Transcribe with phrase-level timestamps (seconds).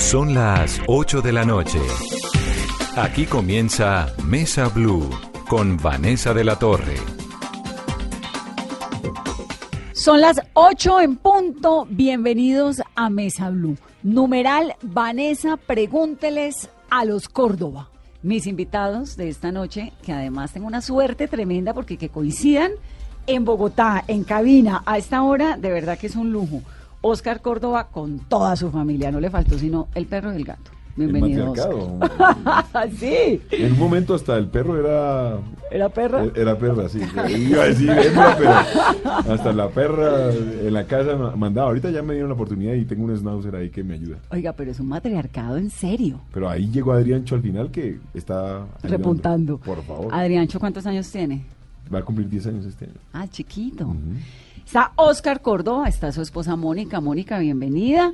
[0.00, 1.78] Son las 8 de la noche.
[2.96, 5.08] Aquí comienza Mesa Blue
[5.48, 6.96] con Vanessa de la Torre.
[9.92, 11.86] Son las 8 en punto.
[11.88, 13.76] Bienvenidos a Mesa Blue.
[14.02, 17.90] Numeral Vanessa, pregúnteles a los Córdoba.
[18.22, 22.72] Mis invitados de esta noche, que además tengo una suerte tremenda porque que coincidan
[23.28, 26.62] en Bogotá, en cabina, a esta hora, de verdad que es un lujo.
[27.02, 30.70] Oscar Córdoba con toda su familia, no le faltó sino el perro y el gato.
[30.96, 31.54] Bienvenido.
[31.54, 33.40] El sí.
[33.52, 35.38] En un momento hasta el perro era.
[35.70, 36.24] ¿Era perra?
[36.34, 37.00] Era perra, sí.
[37.38, 41.68] Iba a decir hembra, pero hasta la perra en la casa mandaba.
[41.68, 44.18] Ahorita ya me dieron la oportunidad y tengo un schnauzer ahí que me ayuda.
[44.30, 46.20] Oiga, pero es un matriarcado en serio.
[46.34, 48.56] Pero ahí llegó Adriancho al final que está.
[48.56, 48.88] ayudando.
[48.88, 49.58] Repuntando.
[49.58, 50.12] Por favor.
[50.12, 51.44] Adriancho, ¿cuántos años tiene?
[51.92, 52.94] Va a cumplir 10 años este año.
[53.12, 53.84] Ah, chiquito.
[53.86, 53.96] Ujú.
[54.64, 57.00] Está Oscar Córdoba, está su esposa Mónica.
[57.00, 58.12] Mónica, bienvenida.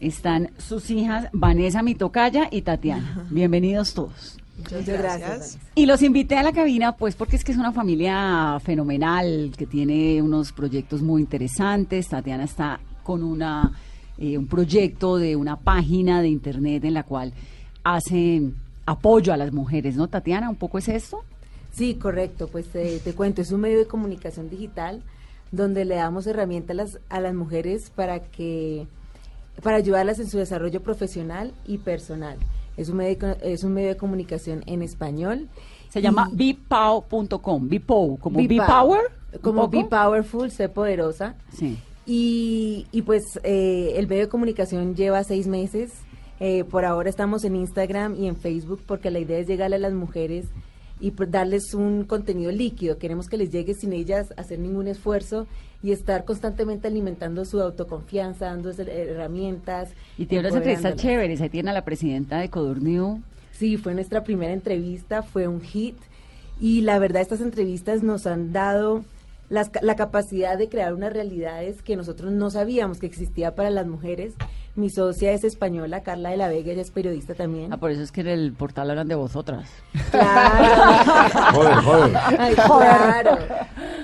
[0.00, 3.26] Están sus hijas Vanessa Mitocaya y Tatiana.
[3.30, 4.38] Bienvenidos todos.
[4.58, 5.58] Muchas gracias.
[5.74, 9.66] Y los invité a la cabina, pues porque es que es una familia fenomenal, que
[9.66, 12.08] tiene unos proyectos muy interesantes.
[12.08, 13.72] Tatiana está con una,
[14.18, 17.32] eh, un proyecto de una página de internet en la cual
[17.82, 18.42] hace
[18.84, 20.50] apoyo a las mujeres, ¿no, Tatiana?
[20.50, 21.24] ¿Un poco es esto?
[21.72, 22.48] Sí, correcto.
[22.48, 25.02] Pues te, te cuento, es un medio de comunicación digital
[25.52, 28.86] donde le damos herramientas a las, a las mujeres para que
[29.62, 32.36] para ayudarlas en su desarrollo profesional y personal.
[32.76, 35.48] Es un medio, es un medio de comunicación en español.
[35.88, 39.00] Se llama bipow.com, bipow, como bipower.
[39.32, 39.84] Pow- Como Be.
[39.84, 41.34] Powerful, sé poderosa.
[41.52, 41.76] Sí.
[42.06, 45.92] Y, y pues eh, el medio de comunicación lleva seis meses.
[46.40, 49.80] Eh, por ahora estamos en Instagram y en Facebook porque la idea es llegarle a
[49.80, 50.46] las mujeres
[51.00, 52.98] y darles un contenido líquido.
[52.98, 55.46] Queremos que les llegue sin ellas hacer ningún esfuerzo
[55.82, 59.90] y estar constantemente alimentando su autoconfianza, dándoles eh, herramientas.
[60.16, 61.40] Y tiene unas entrevistas chéveres.
[61.40, 63.22] Ahí tiene a la presidenta de Codorniu.
[63.52, 65.96] Sí, fue nuestra primera entrevista, fue un hit
[66.60, 69.04] y la verdad estas entrevistas nos han dado
[69.48, 73.86] las la capacidad de crear unas realidades que nosotros no sabíamos que existía para las
[73.86, 74.34] mujeres.
[74.78, 77.72] Mi socia es española, Carla de la Vega, ella es periodista también.
[77.72, 79.68] Ah, por eso es que en el portal hablan de vosotras.
[80.12, 81.52] Claro.
[81.52, 82.16] Joder, joder.
[82.38, 83.38] Ay, claro.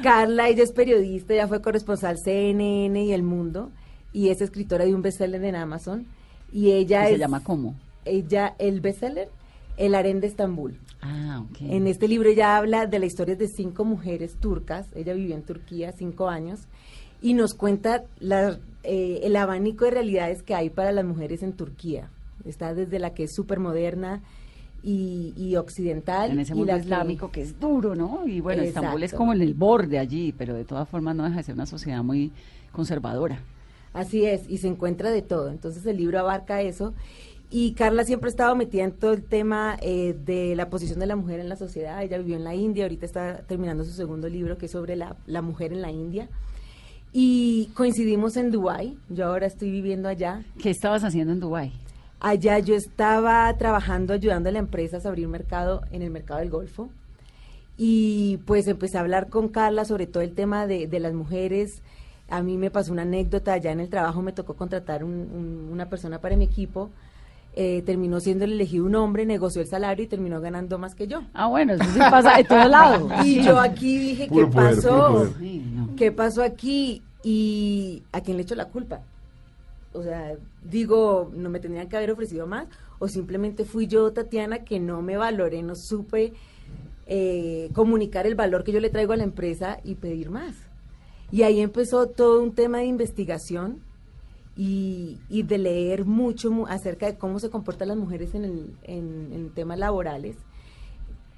[0.03, 3.71] Carla, ella es periodista, ella fue corresponsal CNN y El Mundo
[4.12, 6.07] y es escritora de un bestseller en Amazon
[6.53, 7.75] y ella ¿Que es se llama cómo?
[8.05, 9.29] ella el bestseller
[9.77, 10.79] El harén de Estambul.
[11.03, 11.59] Ah, ok.
[11.61, 14.87] En este libro ella habla de la historia de cinco mujeres turcas.
[14.97, 16.61] Ella vivió en Turquía cinco años
[17.23, 21.53] y nos cuenta la- eh, el abanico de realidades que hay para las mujeres en
[21.53, 22.09] Turquía.
[22.45, 24.21] Está desde la que es súper moderna
[24.83, 26.31] y, y occidental.
[26.33, 28.27] en ese y mundo la que- islámico que es duro, ¿no?
[28.27, 29.19] Y bueno, Estambul es Exacto.
[29.19, 32.03] como en el borde allí, pero de todas formas no deja de ser una sociedad
[32.03, 32.33] muy
[32.73, 33.41] conservadora.
[33.93, 35.49] Así es, y se encuentra de todo.
[35.50, 36.93] Entonces el libro abarca eso.
[37.50, 41.06] Y Carla siempre ha estado metida en todo el tema eh, de la posición de
[41.06, 42.03] la mujer en la sociedad.
[42.03, 45.17] Ella vivió en la India, ahorita está terminando su segundo libro que es sobre la,
[45.27, 46.28] la mujer en la India.
[47.17, 48.99] Y coincidimos en Dubái.
[49.09, 50.43] Yo ahora estoy viviendo allá.
[50.61, 51.73] ¿Qué estabas haciendo en Dubái?
[52.19, 56.51] Allá yo estaba trabajando, ayudando a las empresas a abrir mercado en el mercado del
[56.51, 56.89] Golfo.
[57.79, 61.83] Y pues empecé a hablar con Carla sobre todo el tema de, de las mujeres.
[62.31, 65.69] A mí me pasó una anécdota, allá en el trabajo me tocó contratar un- un-
[65.71, 66.91] una persona para mi equipo.
[67.57, 71.23] Eh, terminó siendo elegido un hombre, negoció el salario y terminó ganando más que yo.
[71.35, 73.13] Ah, bueno, eso sí pasa de todos lados.
[73.25, 75.29] Y yo aquí dije, Puro ¿qué poder, pasó?
[75.39, 75.95] Sí, no.
[75.95, 77.01] ¿Qué pasó aquí?
[77.23, 79.03] ¿Y a quién le echo la culpa?
[79.93, 80.35] O sea,
[80.65, 82.67] digo, no me tendrían que haber ofrecido más,
[82.99, 86.33] o simplemente fui yo, Tatiana, que no me valoré, no supe
[87.07, 90.57] eh, comunicar el valor que yo le traigo a la empresa y pedir más.
[91.31, 93.79] Y ahí empezó todo un tema de investigación
[94.57, 98.71] y, y de leer mucho mu- acerca de cómo se comportan las mujeres en, el,
[98.85, 100.37] en, en temas laborales.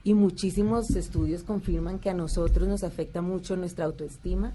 [0.05, 4.53] Y muchísimos estudios confirman que a nosotros nos afecta mucho nuestra autoestima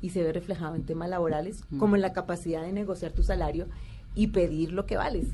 [0.00, 3.66] y se ve reflejado en temas laborales, como en la capacidad de negociar tu salario
[4.14, 5.26] y pedir lo que vales.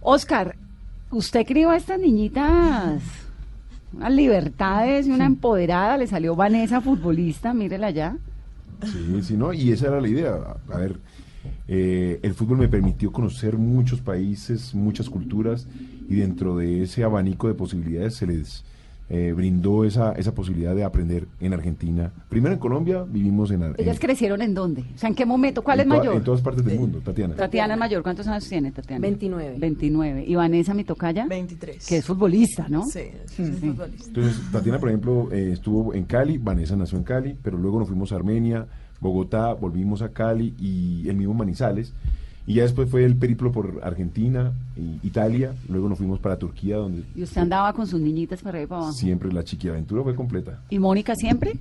[0.00, 0.56] Oscar,
[1.10, 3.02] usted crió a estas niñitas
[3.94, 5.96] unas libertades y una empoderada.
[5.96, 8.16] Le salió Vanessa, futbolista, mírela ya.
[8.82, 9.52] Sí, sí, ¿no?
[9.52, 10.56] Y esa era la idea.
[10.70, 10.98] A ver,
[11.68, 15.66] eh, el fútbol me permitió conocer muchos países, muchas culturas,
[16.08, 18.64] y dentro de ese abanico de posibilidades se les
[19.10, 22.10] eh, brindó esa, esa posibilidad de aprender en Argentina.
[22.30, 23.62] Primero en Colombia, vivimos en...
[23.62, 24.82] Ar- ¿Ellas crecieron en dónde?
[24.94, 25.62] O sea, ¿en qué momento?
[25.62, 26.16] ¿Cuál en es mayor?
[26.16, 27.34] En todas partes del mundo, Tatiana.
[27.34, 28.02] Tatiana es mayor.
[28.02, 29.02] ¿Cuántos años tiene Tatiana?
[29.02, 29.56] 29.
[29.58, 30.24] 29.
[30.26, 31.26] ¿Y Vanessa, mi tocaya?
[31.26, 31.86] 23.
[31.86, 32.84] Que es futbolista, ¿no?
[32.86, 34.06] Sí, sí, sí, futbolista.
[34.08, 37.88] Entonces, Tatiana, por ejemplo, eh, estuvo en Cali, Vanessa nació en Cali, pero luego nos
[37.88, 38.66] fuimos a Armenia,
[39.08, 41.92] Bogotá, volvimos a Cali y el mismo Manizales.
[42.46, 46.76] Y ya después fue el periplo por Argentina, y Italia, luego nos fuimos para Turquía,
[46.76, 48.92] donde ¿Y usted andaba con sus niñitas para arriba y para abajo?
[48.92, 50.60] siempre la chiquiaventura fue completa.
[50.70, 51.52] ¿Y Mónica siempre?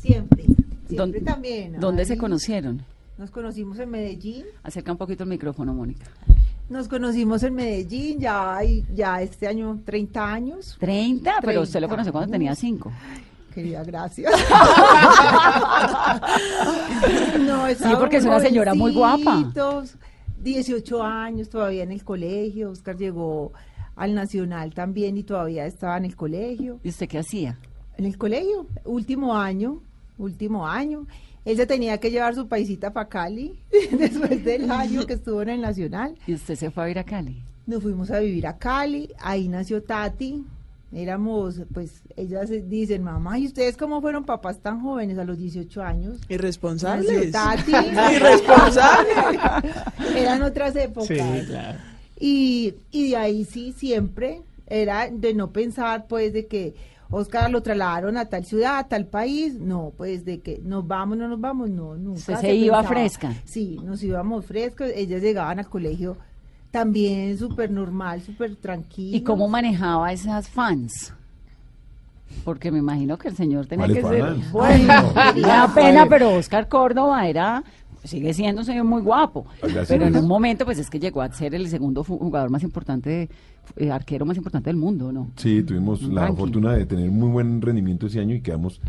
[0.00, 0.44] Siempre.
[0.44, 1.78] Siempre ¿Dónde- también.
[1.80, 2.82] ¿Dónde se conocieron?
[3.18, 4.44] Nos conocimos en Medellín.
[4.64, 6.06] Acerca un poquito el micrófono, Mónica.
[6.68, 8.58] Nos conocimos en Medellín, ya
[8.94, 10.76] ya este año 30 años.
[10.80, 12.58] 30, pero usted lo 30 conoció cuando tenía años.
[12.58, 12.92] 5.
[13.54, 14.32] Querida, gracias.
[17.40, 19.32] no, Sí, porque es una señora muy guapa.
[19.32, 19.96] jovencitos,
[20.42, 22.70] 18 años todavía en el colegio.
[22.70, 23.52] Oscar llegó
[23.96, 26.80] al Nacional también y todavía estaba en el colegio.
[26.82, 27.58] ¿Y usted qué hacía?
[27.96, 29.80] En el colegio, último año,
[30.18, 31.06] último año.
[31.44, 33.58] Él se tenía que llevar su paisita para Cali
[33.98, 36.16] después del año que estuvo en el Nacional.
[36.26, 37.42] ¿Y usted se fue a ir a Cali?
[37.66, 40.44] Nos fuimos a vivir a Cali, ahí nació Tati.
[40.94, 45.82] Éramos, pues, ellas dicen, mamá, ¿y ustedes cómo fueron papás tan jóvenes a los 18
[45.82, 46.18] años?
[46.28, 47.32] Irresponsables.
[47.32, 47.72] Tati.
[48.16, 49.40] Irresponsables.
[50.16, 51.08] Eran otras épocas.
[51.08, 51.78] Sí, claro.
[52.20, 56.74] Y, y de ahí sí, siempre era de no pensar, pues, de que
[57.10, 59.54] Oscar lo trasladaron a tal ciudad, a tal país.
[59.54, 62.18] No, pues, de que nos vamos, no nos vamos, no, nunca.
[62.20, 62.94] Usted se iba pensaba.
[62.94, 63.34] fresca.
[63.46, 64.90] Sí, nos íbamos frescos.
[64.94, 66.18] Ellas llegaban al colegio
[66.72, 69.16] también súper normal, súper tranquilo.
[69.16, 71.14] ¿Y cómo manejaba esas fans?
[72.44, 74.34] Porque me imagino que el señor tenía ¿Cuáles que ser...
[74.50, 77.62] Bueno, da pena, pero Oscar Córdoba era...
[78.04, 79.86] Sigue siendo un señor muy guapo, Gracias.
[79.86, 83.28] pero en un momento pues es que llegó a ser el segundo jugador más importante,
[83.76, 85.28] eh, arquero más importante del mundo, ¿no?
[85.36, 86.36] Sí, tuvimos Un la ranking.
[86.40, 88.80] fortuna de tener muy buen rendimiento ese año y quedamos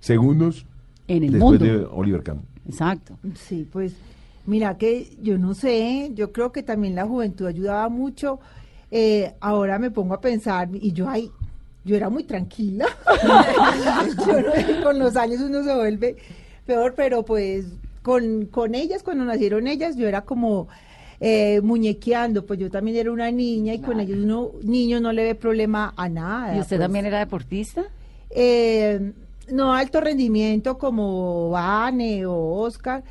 [0.00, 0.66] segundos
[1.06, 1.64] En el después mundo.
[1.64, 2.40] de Oliver Kahn.
[2.66, 3.16] Exacto.
[3.36, 3.94] Sí, pues
[4.46, 8.38] mira que yo no sé, yo creo que también la juventud ayudaba mucho.
[8.90, 11.30] Eh, ahora me pongo a pensar y yo ahí,
[11.84, 12.86] yo era muy tranquila.
[14.26, 16.16] Yo no- con los años uno se vuelve
[16.64, 17.66] peor, pero pues
[18.02, 20.68] con, con ellas, cuando nacieron ellas, yo era como
[21.20, 25.24] eh, muñequeando, pues yo también era una niña y con ellos uno, niño no le
[25.24, 26.56] ve problema a nada.
[26.56, 26.84] ¿Y usted pues.
[26.84, 27.84] también era deportista?
[28.30, 29.12] Eh,
[29.50, 33.02] no alto rendimiento como Vane o Oscar,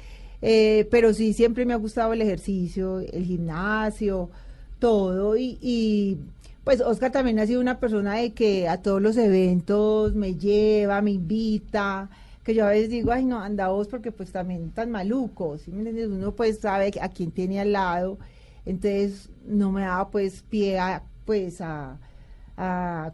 [0.47, 4.29] eh, pero sí siempre me ha gustado el ejercicio, el gimnasio,
[4.77, 5.35] todo.
[5.37, 6.19] Y, y,
[6.63, 11.01] pues Oscar también ha sido una persona de que a todos los eventos me lleva,
[11.01, 12.09] me invita,
[12.43, 15.57] que yo a veces digo, ay no, anda vos porque pues también tan maluco.
[15.65, 18.19] Uno pues sabe a quién tiene al lado,
[18.67, 21.97] entonces no me daba pues pie a, pues a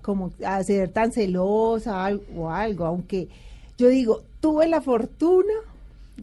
[0.01, 3.29] como a ser tan celosa o algo, aunque
[3.77, 5.53] yo digo, tuve la fortuna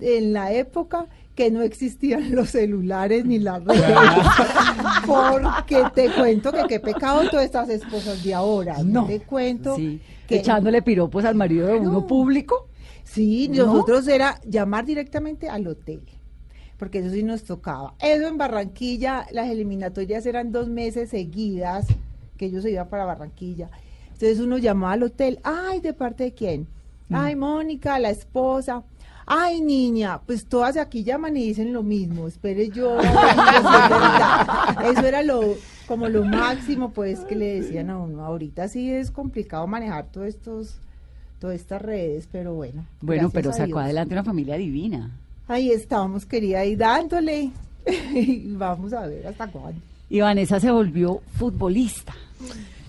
[0.01, 3.85] en la época que no existían los celulares ni las redes,
[5.07, 9.07] porque te cuento que qué pecado todas estas esposas de ahora, No.
[9.07, 10.01] te cuento Sí.
[10.27, 12.07] que Echándole piropos al marido de uno Claro.
[12.07, 12.69] público.
[13.05, 13.67] Sí, ¿No?
[13.67, 16.03] nosotros era llamar directamente al hotel,
[16.77, 17.95] porque eso sí nos tocaba.
[18.01, 21.87] Eso en Barranquilla, las eliminatorias eran dos meses seguidas
[22.37, 23.71] que ellos se iban para Barranquilla.
[24.13, 26.67] Entonces uno llamaba al hotel, ay, ¿de parte de quién?
[27.11, 28.83] Ay, Mónica, la esposa.
[29.31, 32.27] Ay, niña, pues todas aquí llaman y dicen lo mismo.
[32.27, 32.99] Espere yo.
[32.99, 34.91] a ver si es verdad".
[34.93, 35.55] Eso era lo
[35.87, 38.25] como lo máximo, pues, que le decían a uno.
[38.25, 40.77] Ahorita sí es complicado manejar todos estos,
[41.41, 42.85] todas estas redes, pero bueno.
[43.01, 45.11] Bueno, pero sacó adelante una familia divina.
[45.47, 47.51] Ahí estábamos, querida, ahí dándole.
[48.15, 49.81] Y Vamos a ver hasta cuándo.
[50.11, 52.15] Y Vanessa se volvió futbolista.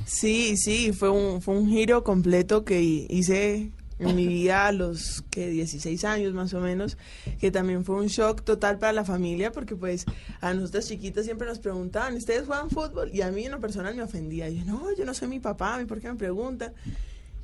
[0.05, 3.69] Sí, sí, fue un, fue un giro completo que hi- hice
[3.99, 6.97] en mi vida a los que 16 años más o menos,
[7.39, 10.05] que también fue un shock total para la familia, porque pues
[10.41, 13.11] a nosotras chiquitas siempre nos preguntaban, ¿ustedes juegan fútbol?
[13.13, 14.49] Y a mí en lo personal me ofendía.
[14.49, 16.73] Yo, no, yo no soy mi papá, ¿a mí por qué me preguntan?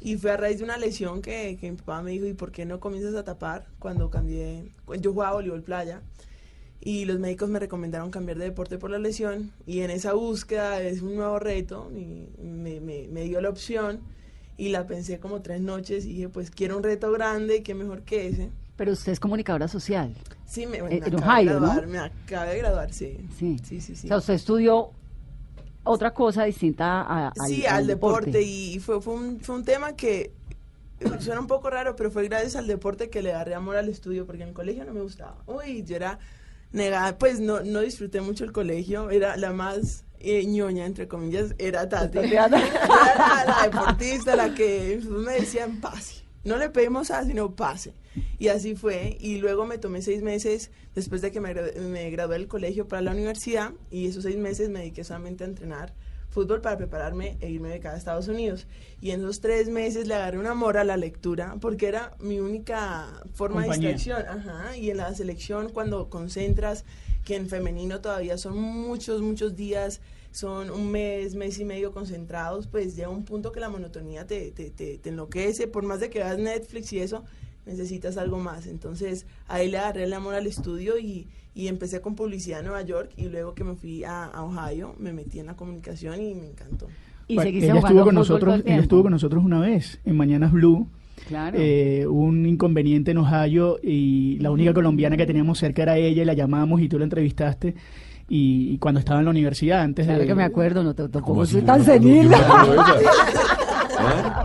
[0.01, 2.51] Y fue a raíz de una lesión que, que mi papá me dijo, ¿y por
[2.51, 3.65] qué no comienzas a tapar?
[3.79, 4.71] Cuando cambié,
[5.01, 6.01] yo jugaba voleibol playa
[6.79, 10.81] y los médicos me recomendaron cambiar de deporte por la lesión y en esa búsqueda
[10.83, 14.01] es un nuevo reto y me, me- me dio la opción
[14.57, 18.03] y la pensé como tres noches y dije pues quiero un reto grande qué mejor
[18.03, 18.49] que ese.
[18.77, 20.13] Pero usted es comunicadora social.
[20.45, 21.65] Sí, me, Eh, me en acabé Ohio, de ¿no?
[21.67, 23.17] graduar, me acabé de graduar, sí.
[23.39, 23.57] Sí.
[23.63, 24.07] Sí, sí, sí.
[24.07, 24.91] O sea, usted estudió
[25.83, 28.41] otra cosa distinta a- al, sí, al, deporte.
[28.41, 30.31] y fue, fue, un, fue un tema que
[30.99, 33.89] eh, suena un poco raro, pero fue gracias al deporte que le agarré amor al
[33.89, 35.37] estudio, porque en el colegio no me gustaba.
[35.45, 36.19] Uy, yo era
[36.71, 41.55] negada, pues no, no disfruté mucho el colegio, era la más eh, ñoña, entre comillas,
[41.57, 42.17] era Tati.
[42.35, 46.23] Era la, la deportista, la que me decían pase.
[46.43, 47.93] No le pedimos a, sino pase.
[48.37, 49.17] Y así fue.
[49.19, 53.01] Y luego me tomé seis meses después de que me, me gradué del colegio para
[53.01, 53.71] la universidad.
[53.89, 55.93] Y esos seis meses me dediqué solamente a entrenar
[56.29, 58.67] fútbol para prepararme e irme de cada a Estados Unidos.
[59.01, 62.39] Y en esos tres meses le agarré un amor a la lectura porque era mi
[62.39, 63.87] única forma Compañía.
[63.89, 64.39] de distracción.
[64.39, 64.77] Ajá.
[64.77, 66.83] Y en la selección, cuando concentras,
[67.25, 69.99] que en femenino todavía son muchos, muchos días,
[70.31, 74.51] son un mes, mes y medio concentrados, pues llega un punto que la monotonía te,
[74.51, 77.25] te, te, te enloquece, por más de que veas Netflix y eso,
[77.65, 78.67] necesitas algo más.
[78.67, 82.83] Entonces ahí le agarré el amor al estudio y, y empecé con publicidad en Nueva
[82.83, 86.35] York y luego que me fui a, a Ohio me metí en la comunicación y
[86.35, 86.87] me encantó.
[87.27, 90.51] Y Bueno, ella estuvo con nosotros, el ella estuvo con nosotros una vez en Mañanas
[90.51, 90.87] Blue.
[91.27, 91.57] Claro.
[91.59, 96.25] Eh, un inconveniente en Ohio y la única colombiana que teníamos cerca era ella y
[96.25, 97.73] la llamamos y tú la entrevistaste
[98.29, 101.03] y, y cuando estaba en la universidad antes Claro de que me acuerdo, no te
[101.03, 102.31] tampoco ¿Cómo soy tan senil.
[103.97, 104.43] ¿Ah?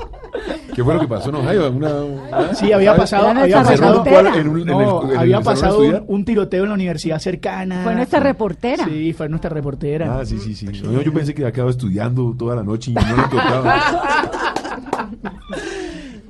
[0.75, 1.71] ¿Qué fue lo que pasó en Ohio?
[1.71, 2.55] Una.
[2.55, 5.45] Sí, había pasado, había pasado, en un- en el- no, en el había salón a
[5.45, 6.05] pasado un, estudiar.
[6.07, 7.83] un tiroteo en la universidad cercana.
[7.83, 8.85] Fue nuestra reportera.
[8.85, 10.21] Sí, fue nuestra reportera.
[10.21, 10.67] Ah, sí, sí, sí.
[10.85, 13.81] No, yo pensé que había quedado estudiando toda la noche y no le tocaba.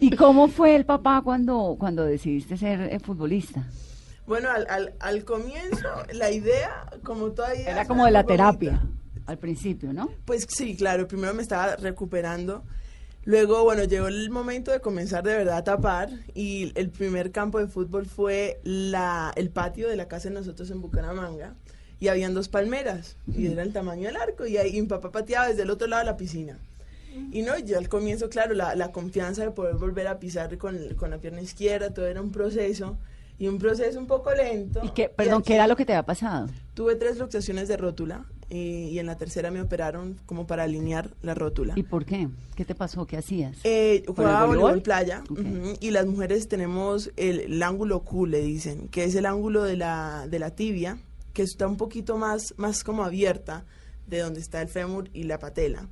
[0.00, 3.66] ¿Y cómo fue el papá cuando, cuando decidiste ser eh, futbolista?
[4.26, 7.70] Bueno, al, al, al comienzo la idea, como todavía...
[7.70, 8.44] Era como de la bonita.
[8.44, 8.82] terapia
[9.26, 10.10] al principio, ¿no?
[10.24, 12.64] Pues sí, claro, primero me estaba recuperando.
[13.24, 17.58] Luego, bueno, llegó el momento de comenzar de verdad a tapar y el primer campo
[17.58, 21.54] de fútbol fue la, el patio de la casa de nosotros en Bucaramanga
[22.00, 25.48] y habían dos palmeras y era el tamaño del arco y ahí mi papá pateaba
[25.48, 26.58] desde el otro lado de la piscina.
[27.32, 30.76] Y no, yo al comienzo, claro, la, la confianza de poder volver a pisar con,
[30.96, 32.96] con la pierna izquierda, todo era un proceso
[33.38, 34.80] y un proceso un poco lento.
[34.84, 36.48] ¿Y qué, perdón, aquí- qué era lo que te había pasado?
[36.74, 41.10] Tuve tres luxaciones de rótula eh, y en la tercera me operaron como para alinear
[41.22, 41.74] la rótula.
[41.76, 42.28] ¿Y por qué?
[42.56, 43.06] ¿Qué te pasó?
[43.06, 43.56] ¿Qué hacías?
[43.64, 44.82] Eh, ¿Con jugaba voleibol?
[44.82, 45.38] playa Ok.
[45.38, 49.62] ujú, y las mujeres tenemos el, el ángulo Q, le dicen, que es el ángulo
[49.62, 50.98] de la, de la tibia,
[51.32, 53.64] que está un poquito más, más como abierta
[54.08, 55.86] de donde está el fémur y la patela.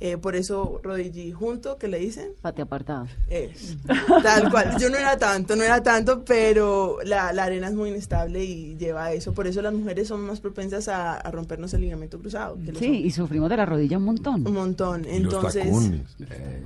[0.00, 3.08] Eh, por eso rodillí junto, que le dicen, Pate apartado.
[3.28, 3.76] es
[4.22, 4.76] tal cual.
[4.78, 8.76] Yo no era tanto, no era tanto, pero la, la arena es muy inestable y
[8.76, 9.34] lleva a eso.
[9.34, 12.56] Por eso las mujeres son más propensas a, a rompernos el ligamento cruzado.
[12.64, 14.46] que Sí, y sufrimos de la rodilla un montón.
[14.46, 15.00] Un montón.
[15.04, 16.16] Y los Entonces, tacones.
[16.30, 16.62] Eh,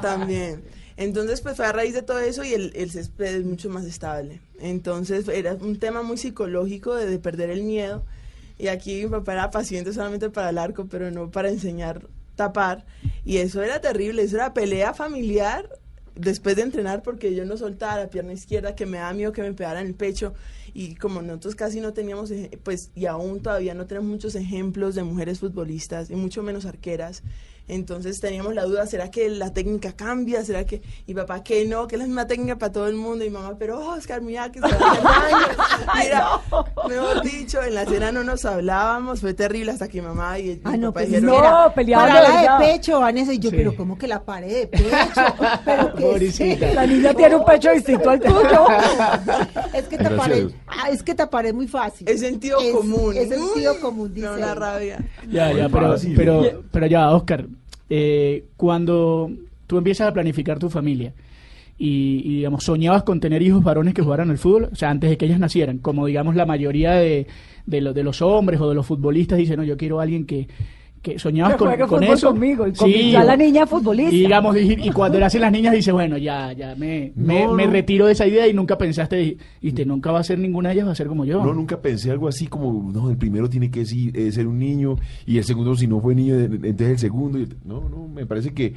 [0.00, 0.62] también.
[0.96, 3.84] Entonces, pues fue a raíz de todo eso y el, el césped es mucho más
[3.84, 4.40] estable.
[4.58, 8.04] Entonces, era un tema muy psicológico de, de perder el miedo.
[8.56, 12.84] Y aquí mi papá era paciente solamente para el arco, pero no para enseñar tapar.
[13.24, 15.68] Y eso era terrible, eso era pelea familiar
[16.14, 19.42] después de entrenar porque yo no soltaba la pierna izquierda, que me daba miedo que
[19.42, 20.34] me pegara en el pecho.
[20.72, 25.04] Y como nosotros casi no teníamos, pues, y aún todavía no tenemos muchos ejemplos de
[25.04, 27.22] mujeres futbolistas, y mucho menos arqueras.
[27.66, 30.44] Entonces teníamos la duda, ¿será que la técnica cambia?
[30.44, 30.82] ¿Será que...?
[31.06, 33.24] Y papá, que no, que es la misma técnica para todo el mundo.
[33.24, 35.46] Y mamá, pero Oscar, mira que se va a hacer daño.
[36.04, 36.28] Mira,
[36.88, 40.42] mejor dicho, en la cena no nos hablábamos, fue terrible hasta que mi mamá y
[40.44, 41.26] mi Ah, no, papá pues dijeron...
[41.42, 41.72] no.
[41.74, 42.58] peleaban para de la verdad.
[42.58, 43.56] de pecho, Vanessa, y yo, Sí.
[43.56, 45.20] pero ¿cómo que la pared de pecho?
[45.64, 45.94] Pero.
[46.74, 48.66] La niña tiene un pecho distinto al tuyo.
[49.74, 50.52] es que Gracias a tapar es, Dios.
[50.66, 52.08] ah, es que muy fácil.
[52.08, 53.16] Es sentido Es- común.
[53.16, 54.26] Es sentido común, dice.
[54.26, 54.98] No, la rabia.
[55.30, 57.46] Ya, ya, pero, pero, pero ya, Oscar,
[57.90, 59.30] eh, cuando
[59.66, 61.12] tú empiezas a planificar tu familia
[61.78, 65.10] y, y, digamos, soñabas con tener hijos varones que jugaran al fútbol, o sea, antes
[65.10, 67.26] de que ellas nacieran, como digamos la mayoría de,
[67.66, 70.46] de, de los hombres o de los futbolistas dicen, no, yo quiero a alguien que,
[71.04, 72.28] que soñabas con, con eso.
[72.30, 74.14] conmigo y con Sí, ya la niña futbolista.
[74.14, 77.52] Y digamos, y, y cuando nacen las niñas dices, bueno, ya, ya me, me, No,
[77.52, 80.70] me retiro de esa idea y nunca pensaste, y te nunca va a ser ninguna
[80.70, 81.44] de ellas, va a ser como yo.
[81.44, 84.96] No, nunca pensé algo así como, no, el primero tiene que eh, ser un niño
[85.26, 87.38] y el segundo, si no fue niño, entonces el segundo.
[87.38, 88.72] y- No, no, me parece que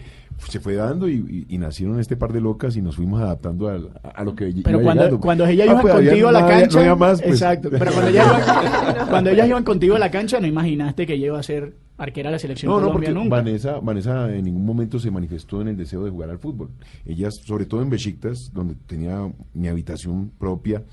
[0.49, 1.13] se fue dando y,
[1.47, 3.79] y- y nacieron este par de locas y nos fuimos adaptando a,
[4.09, 5.19] a lo que Pero iba cuando, llegando.
[5.21, 6.73] cuando ellas Ah, iban pues, contigo a la cancha.
[6.75, 7.33] No había más, pues.
[7.33, 7.69] Exacto.
[7.71, 8.25] Pero cuando ellas,
[8.95, 11.73] iban, cuando ellas iban contigo a la cancha, no imaginaste que ella iba a ser
[11.97, 13.35] arquera de la selección No, no, porque Colombia nunca.
[13.37, 16.69] Vanessa, Vanessa en ningún momento se manifestó en el deseo de jugar al fútbol.
[17.05, 20.83] Ella, sobre todo en Besiktas, donde tenía mi habitación propia,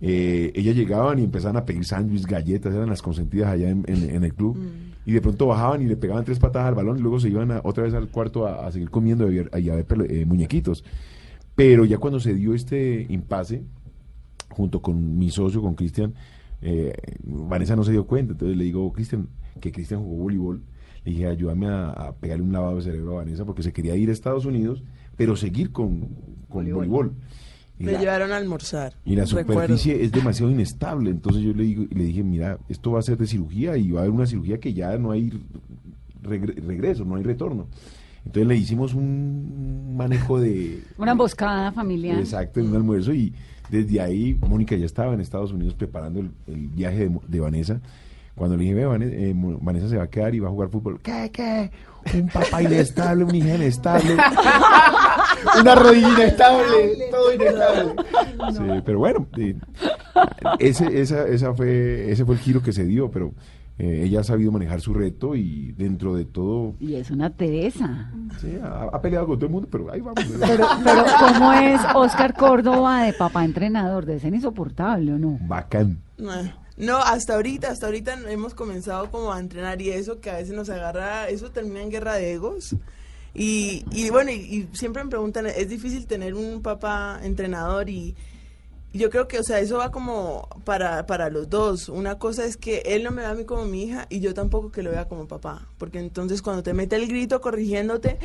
[0.00, 4.10] eh, ellas llegaban y empezaban a pedir sándwiches, galletas, eran las consentidas allá en, en-
[4.10, 4.56] en el club.
[5.06, 7.50] Y de pronto bajaban y le pegaban tres patadas al balón y luego se iban
[7.50, 9.86] a- otra vez al cuarto a, a seguir comiendo y a, ver- y a ver
[9.86, 10.84] pele- eh, muñequitos.
[11.54, 13.62] Pero ya cuando se dio este impasse,
[14.50, 16.14] junto con mi socio, con Cristian,
[16.60, 16.92] eh,
[17.24, 18.32] Vanessa no se dio cuenta.
[18.32, 19.28] Entonces le digo, Cristian,
[19.60, 20.62] que Cristian jugó voleibol.
[21.04, 23.94] Le dije, ayúdame a, a pegarle un lavado de cerebro a Vanessa porque se quería
[23.96, 24.82] ir a Estados Unidos,
[25.16, 26.00] pero seguir con,
[26.48, 26.86] con Voleibol.
[26.88, 27.12] voleibol.
[27.78, 28.94] Y Me la- llevaron a almorzar.
[29.04, 29.52] y la recuerdo.
[29.52, 31.10] superficie es demasiado inestable.
[31.10, 34.00] Entonces yo le, digo, le dije, mira, esto va a ser de cirugía y va
[34.00, 35.30] a haber una cirugía que ya no hay
[36.22, 37.66] regre- regreso, no hay retorno.
[38.24, 40.82] Entonces le hicimos un manejo de...
[40.98, 42.18] Una emboscada familiar.
[42.18, 43.32] Exacto, en un almuerzo y
[43.70, 47.40] desde ahí Mónica ya estaba en Estados Unidos preparando el, el viaje de, Mo- de
[47.40, 47.80] Vanessa.
[48.36, 50.68] Cuando le dije, ve, Vane- eh, Vanessa se va a quedar y va a jugar
[50.68, 51.00] fútbol.
[51.02, 51.70] ¿Qué, qué?
[52.14, 54.14] Un papá inestable, una hija inestable.
[55.60, 56.64] Una rodilla inestable,
[57.10, 57.94] todo inestable.
[58.52, 59.56] Sí, pero bueno, eh,
[60.58, 63.32] ese, esa, esa fue, ese fue el giro que se dio, pero
[63.78, 68.10] eh, ella ha sabido manejar su reto y dentro de todo Y es una Teresa.
[68.40, 70.24] sí, ha, ha peleado con todo el mundo, pero ahí vamos.
[70.40, 74.04] Pero, pero ¿cómo es Oscar Córdoba de papá entrenador?
[74.06, 75.38] De ser insoportable, ¿o no?
[75.42, 75.98] Bacán.
[76.26, 76.42] Ah,
[76.76, 80.54] No, hasta ahorita, hasta ahorita hemos comenzado como a entrenar y eso que a veces
[80.54, 82.76] nos agarra, eso termina en guerra de egos.
[83.34, 88.14] Y, y bueno, y, siempre me preguntan, es difícil tener un papá entrenador y,
[88.96, 91.88] yo creo que, o sea, eso va como para, para los dos.
[91.88, 94.34] Una cosa es que él no me ve a mí como mi hija y yo
[94.34, 95.68] tampoco que lo vea como papá.
[95.78, 98.18] Porque entonces cuando te mete el grito corrigiéndote,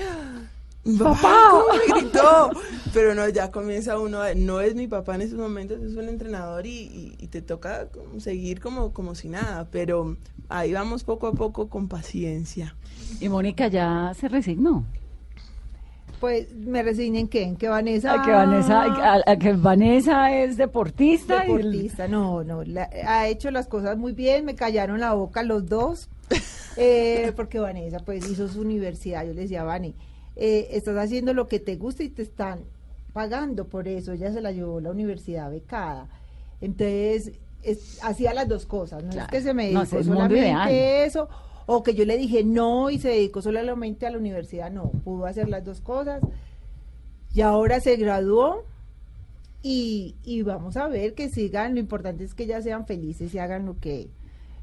[0.97, 2.51] papá, ¿cómo me gritó?
[2.93, 6.09] Pero no, ya comienza uno, a- no es mi papá en esos momentos, es un
[6.09, 7.87] entrenador y, y- y te toca
[8.19, 9.67] seguir como, como si nada.
[9.71, 10.17] Pero
[10.49, 12.75] ahí vamos poco a poco con paciencia.
[13.19, 14.83] Y Mónica ya se resignó.
[16.19, 18.13] Pues me resignen que en que Vanessa.
[18.13, 21.47] A que Vanessa, a- a que Vanessa es deportista.
[21.47, 25.13] y el- Deportista, no, no, la- ha hecho las cosas muy bien, me callaron la
[25.13, 26.09] boca los dos,
[26.77, 29.95] eh, porque Vanessa pues hizo su universidad, yo le decía, Vane,
[30.43, 32.61] eh, estás haciendo lo que te gusta y te están
[33.13, 36.07] pagando por eso, ella se la llevó a la universidad becada,
[36.61, 39.27] entonces es- hacía las dos cosas, no Claro.
[39.27, 41.29] es que se me No, dedicó es el mundo solamente eso,
[41.67, 45.27] o que yo le dije no y se dedicó solamente a la universidad, no, pudo
[45.27, 46.21] hacer las dos cosas,
[47.35, 48.63] y ahora se graduó
[49.61, 53.37] y, y vamos a ver que sigan, lo importante es que ya sean felices y
[53.37, 54.09] hagan lo que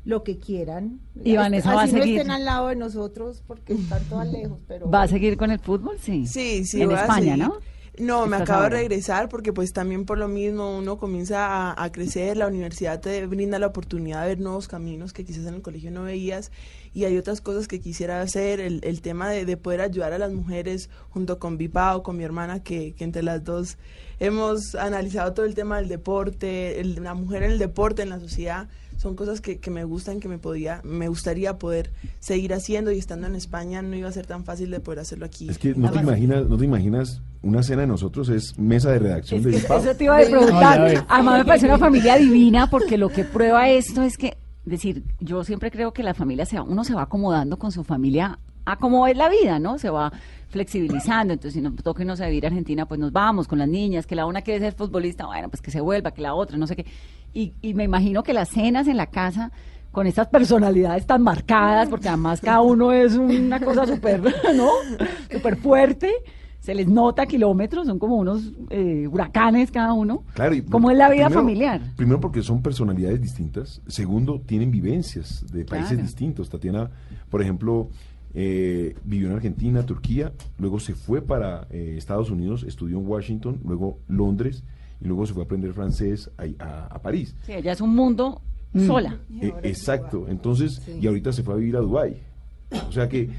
[0.05, 1.01] lo que quieran.
[1.23, 2.19] Y Vanessa va a Así no seguir.
[2.19, 5.59] estén al lado de nosotros porque están todas lejos, pero ¿Va a seguir con el
[5.59, 5.99] fútbol?
[6.01, 6.27] Sí.
[6.27, 6.81] Sí, sí.
[6.83, 7.39] En España, seguir.
[7.45, 7.55] ¿no?
[7.99, 8.77] No, me acabo ahora.
[8.77, 13.01] de regresar porque pues también por lo mismo uno comienza a, a crecer, la universidad
[13.01, 16.53] te brinda la oportunidad de ver nuevos caminos que quizás en el colegio no veías
[16.95, 20.19] y hay otras cosas que quisiera hacer, el, el tema de, de poder ayudar a
[20.19, 23.79] las mujeres junto con Vipao, con mi hermana, que, que entre las dos
[24.21, 28.21] hemos analizado todo el tema del deporte, el- la mujer en el deporte, en la
[28.21, 32.91] sociedad, son cosas que, que me gustan, que me podía, me gustaría poder seguir haciendo
[32.91, 35.49] y estando en España no iba a ser tan fácil de poder hacerlo aquí.
[35.49, 38.99] Es que no te imaginas, no te imaginas, una cena de nosotros es mesa de
[38.99, 40.81] redacción Es de eso te iba a preguntar.
[40.81, 41.05] Ay, a ver.
[41.09, 45.45] Además me parece una familia divina porque lo que prueba esto es que, decir, yo
[45.45, 48.77] siempre creo que la familia se va, uno se va acomodando con su familia a
[48.77, 49.79] cómo es la vida, ¿no?
[49.79, 50.13] Se va
[50.49, 51.33] flexibilizando.
[51.33, 54.07] Entonces, si nos toca irnos a vivir a Argentina, pues nos vamos con las niñas,
[54.07, 56.67] que la una quiere ser futbolista, bueno, pues que se vuelva, que la otra, no
[56.67, 56.85] sé qué.
[57.35, 59.53] Y, y me imagino que las cenas en la casa
[59.93, 64.21] con estas personalidades tan marcadas, porque además cada uno es una cosa súper,
[64.57, 64.69] ¿no?
[65.31, 66.13] Súper fuerte.
[66.61, 70.25] Se les nota kilómetros, son como unos eh, huracanes cada uno.
[70.35, 71.81] Claro, y ¿Cómo es la vida primero- familiar?
[71.97, 73.81] Primero porque son personalidades distintas.
[73.87, 76.03] Segundo, tienen vivencias de países Claro.
[76.03, 76.51] distintos.
[76.51, 76.91] Tatiana,
[77.31, 77.89] por ejemplo,
[78.35, 83.61] eh, vivió en Argentina, Turquía, luego se fue para eh, Estados Unidos, estudió en Washington,
[83.65, 84.65] luego Londres
[85.01, 87.35] y luego se fue a aprender francés a, a- a París.
[87.47, 88.41] Sí, ella es un mundo
[88.73, 88.87] Mm.
[88.87, 89.19] sola.
[89.41, 92.17] Eh, exacto, entonces, y ahorita se fue a vivir a Dubái.
[92.89, 93.31] O sea que,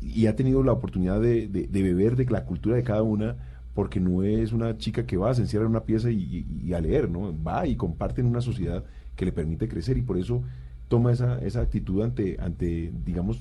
[0.00, 3.36] y ha tenido la oportunidad de, de- de beber de la cultura de cada una,
[3.74, 6.16] porque no es una chica que va, se encierra en una pieza y,
[6.62, 7.34] y- y a leer, ¿no?
[7.42, 8.84] Va y comparte en una sociedad
[9.16, 10.42] que le permite crecer y por eso
[10.88, 13.40] toma esa, esa actitud ante, ante, digamos,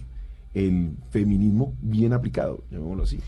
[0.55, 3.19] el feminismo bien aplicado, llamémoslo así.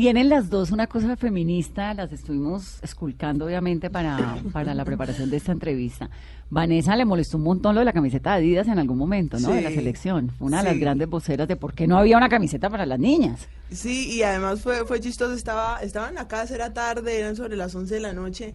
[0.00, 5.36] Tienen las dos una cosa feminista, las estuvimos esculcando obviamente para, para la preparación de
[5.36, 6.08] esta entrevista.
[6.48, 9.50] Vanessa le molestó un montón lo de la camiseta de Adidas en algún momento, ¿no?
[9.50, 10.30] De la selección.
[10.38, 12.98] Fue una de las grandes voceras de por qué no había una camiseta para las
[12.98, 13.46] niñas.
[13.70, 17.58] Sí, y además fue, fue chistoso, estaba, estaba en la casa, era tarde, eran sobre
[17.58, 18.54] las 11 de la noche,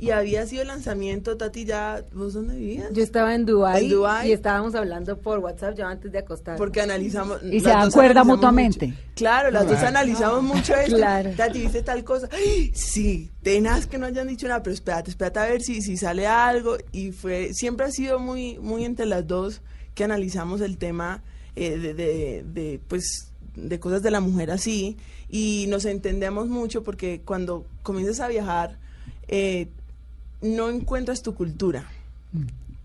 [0.00, 2.90] y había sido el lanzamiento, Tati, ya, ¿vos dónde vivías?
[2.92, 4.28] Yo estaba en Dubái, En Dubái.
[4.30, 6.56] y estábamos hablando por WhatsApp ya antes de acostar.
[6.56, 7.42] Porque analizamos...
[7.42, 8.86] Y se dan dos cuerda analizamos mutuamente.
[8.86, 8.98] mucho.
[9.14, 10.96] Claro, las dos analizamos mucho esto.
[10.96, 11.30] Claro.
[11.36, 12.28] Tati, ¿viste tal cosa?
[12.32, 12.72] ¡Ay!
[12.80, 16.26] Sí, tenaz que no hayan dicho nada, pero espérate, espérate a ver si, si sale
[16.26, 16.76] algo.
[16.92, 19.60] Y fue, siempre ha sido muy, muy entre las dos
[19.94, 21.22] que analizamos el tema
[21.56, 24.96] eh, de, de, de, pues, de cosas de la mujer así.
[25.28, 28.78] Y nos entendemos mucho porque cuando comienzas a viajar,
[29.28, 29.68] eh,
[30.40, 31.90] no encuentras tu cultura.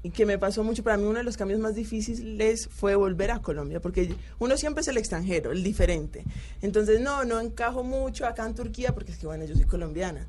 [0.03, 3.31] Y que me pasó mucho, para mí uno de los cambios más difíciles fue volver
[3.31, 6.23] a Colombia, porque uno siempre es el extranjero, el diferente.
[6.61, 10.27] Entonces, no, no encajo mucho acá en Turquía, porque es que, bueno, yo soy colombiana.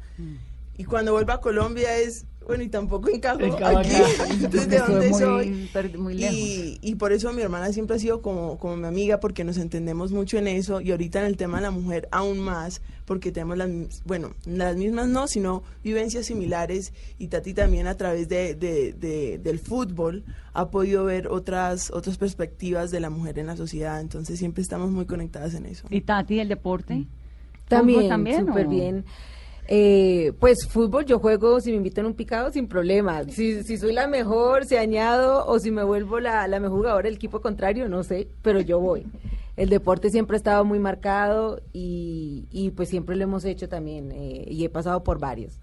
[0.79, 3.57] Y cuando vuelvo a Colombia es, bueno, y tampoco encajo aquí.
[3.61, 3.83] acá.
[4.31, 5.69] Entonces, ¿de Estuve dónde muy, soy?
[5.99, 6.37] muy lejos.
[6.37, 9.57] Y, y por eso mi hermana siempre ha sido como, como mi amiga, porque nos
[9.59, 13.33] entendemos mucho en eso, y ahorita en el tema de la mujer aún más, porque
[13.33, 18.29] tenemos las, mis- bueno, las mismas no, sino vivencias similares, y Tati también a través
[18.29, 23.47] de, de- de- del fútbol ha podido ver otras, otras perspectivas de la mujer en
[23.47, 25.87] la sociedad, entonces siempre estamos muy conectadas en eso.
[25.91, 27.05] ¿Y Tati, el deporte?
[27.69, 29.05] También, ¿Fútbol también, súper bien.
[29.69, 33.25] Eh, pues fútbol yo juego, si me invitan a un picado, sin problema.
[33.25, 37.07] Si, si soy la mejor, si añado o si me vuelvo la, la mejor jugadora
[37.07, 39.07] del equipo contrario, no sé, pero yo voy.
[39.57, 44.13] El deporte siempre ha estado muy marcado y, y pues siempre lo hemos hecho también
[44.13, 45.59] eh, y he pasado por varios.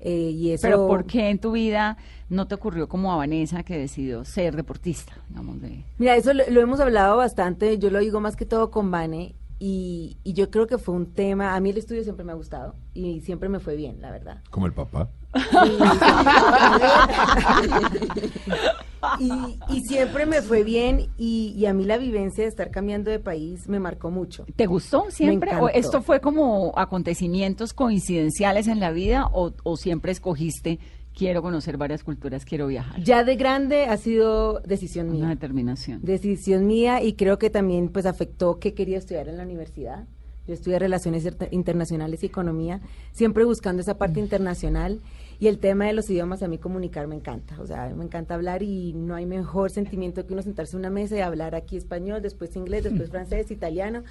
[0.00, 1.96] Eh, y eso, Pero ¿por qué en tu vida
[2.28, 5.12] no te ocurrió como a Vanessa que decidió ser deportista?
[5.28, 5.84] Digamos, de...
[5.98, 9.34] Mira, eso lo, lo hemos hablado bastante, yo lo digo más que todo con Vane
[9.60, 12.36] y, y yo creo que fue un tema, a mí el estudio siempre me ha
[12.36, 14.42] gustado y siempre me fue bien, la verdad.
[14.50, 15.08] Como el papá.
[19.18, 23.10] y, y siempre me fue bien y, y a mí la vivencia de estar cambiando
[23.10, 24.46] de país me marcó mucho.
[24.56, 25.56] ¿Te gustó siempre?
[25.56, 30.78] ¿O esto fue como acontecimientos coincidenciales en la vida o, o siempre escogiste
[31.18, 33.02] quiero conocer varias culturas, quiero viajar?
[33.02, 35.28] Ya de grande ha sido decisión Una mía.
[35.30, 36.00] determinación.
[36.02, 40.06] Decisión mía y creo que también pues afectó que quería estudiar en la universidad.
[40.46, 42.80] Yo estudié Relaciones Inter- Internacionales y Economía,
[43.12, 45.00] siempre buscando esa parte internacional
[45.40, 47.60] y el tema de los idiomas a mí comunicar me encanta.
[47.60, 50.90] O sea, me encanta hablar y no hay mejor sentimiento que uno sentarse en una
[50.90, 54.04] mesa y hablar aquí español, después inglés, después francés, italiano.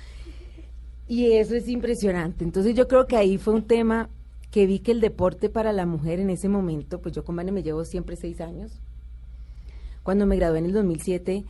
[1.08, 2.44] Y eso es impresionante.
[2.44, 4.10] Entonces yo creo que ahí fue un tema
[4.52, 7.52] que vi que el deporte para la mujer en ese momento, pues yo con Vane
[7.52, 8.80] me llevo siempre seis años.
[10.04, 11.44] Cuando me gradué en el 2007,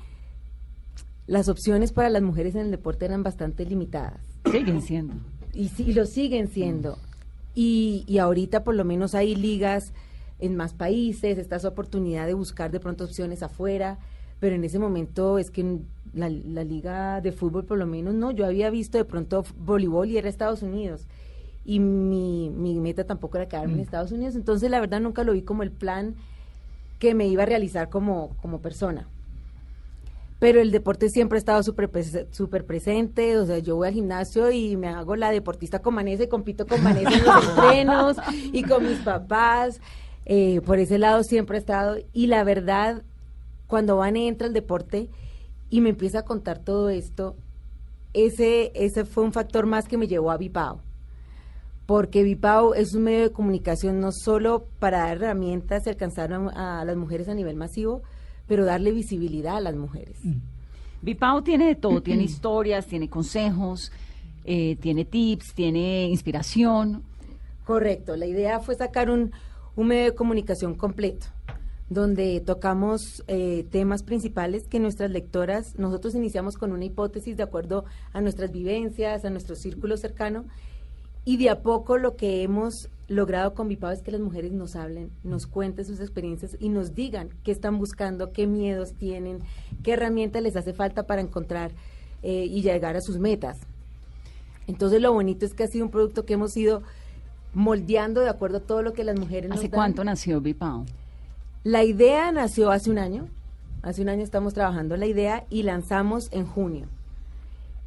[1.28, 4.22] las opciones para las mujeres en el deporte eran bastante limitadas.
[4.52, 5.14] Siguen siendo.
[5.54, 6.98] Y, sí, lo siguen siendo.
[7.54, 9.94] Y, y ahorita por lo menos hay ligas
[10.40, 14.00] en más países, está esa oportunidad de buscar de pronto opciones afuera,
[14.40, 15.80] pero en ese momento es que
[16.14, 20.10] la, la liga de fútbol por lo menos no, yo había visto de pronto voleibol
[20.10, 21.08] y era Estados Unidos.
[21.68, 25.34] Y mi, mi meta tampoco era quedarme en Estados Unidos, entonces la verdad nunca lo
[25.34, 26.16] vi como el plan
[26.98, 29.06] que me iba a realizar como, como persona.
[30.40, 31.90] Pero el deporte siempre ha estado súper
[32.32, 36.24] súper presente, o sea, yo voy al gimnasio y me hago la deportista con Vanessa
[36.24, 38.18] y compito con Vanessa en los entrenos
[38.54, 39.82] y con mis papás,
[40.26, 43.04] eh, por ese lado siempre ha estado, y la verdad,
[43.68, 45.10] cuando Van entra al deporte
[45.70, 47.36] y me empieza a contar todo esto,
[48.14, 50.87] ese, ese fue un factor más que me llevó a Vipao
[51.88, 56.82] porque Vipao es un medio de comunicación no solo para dar herramientas y alcanzar a,
[56.82, 58.04] a las mujeres a nivel masivo,
[58.46, 60.20] pero darle visibilidad a las mujeres.
[61.02, 63.92] Vipao tiene de todo, tiene historias, tiene consejos,
[64.44, 67.04] eh, tiene tips, tiene inspiración.
[67.66, 69.32] Correcto, la idea fue sacar un,
[69.78, 71.28] un medio de comunicación completo,
[71.90, 77.86] donde tocamos eh, temas principales que nuestras lectoras, nosotros iniciamos con una hipótesis de acuerdo
[78.12, 80.44] a nuestras vivencias, a nuestro círculo cercano,
[81.28, 84.78] y de a poco lo que hemos logrado con Vipao es que las mujeres nos
[84.78, 89.40] hablen, nos cuenten sus experiencias y nos digan qué están buscando, qué miedos tienen,
[89.84, 91.72] qué herramientas les hace falta para encontrar
[92.24, 93.60] eh, y llegar a sus metas.
[94.68, 96.82] Entonces lo bonito es que ha sido un producto que hemos ido
[97.54, 99.78] moldeando de acuerdo a todo lo que las mujeres nos ¿Hace dan.
[99.80, 100.86] cuánto nació Vipao?
[101.66, 103.28] La idea nació hace un año.
[103.82, 106.88] Hace un año estamos trabajando la idea y lanzamos en junio.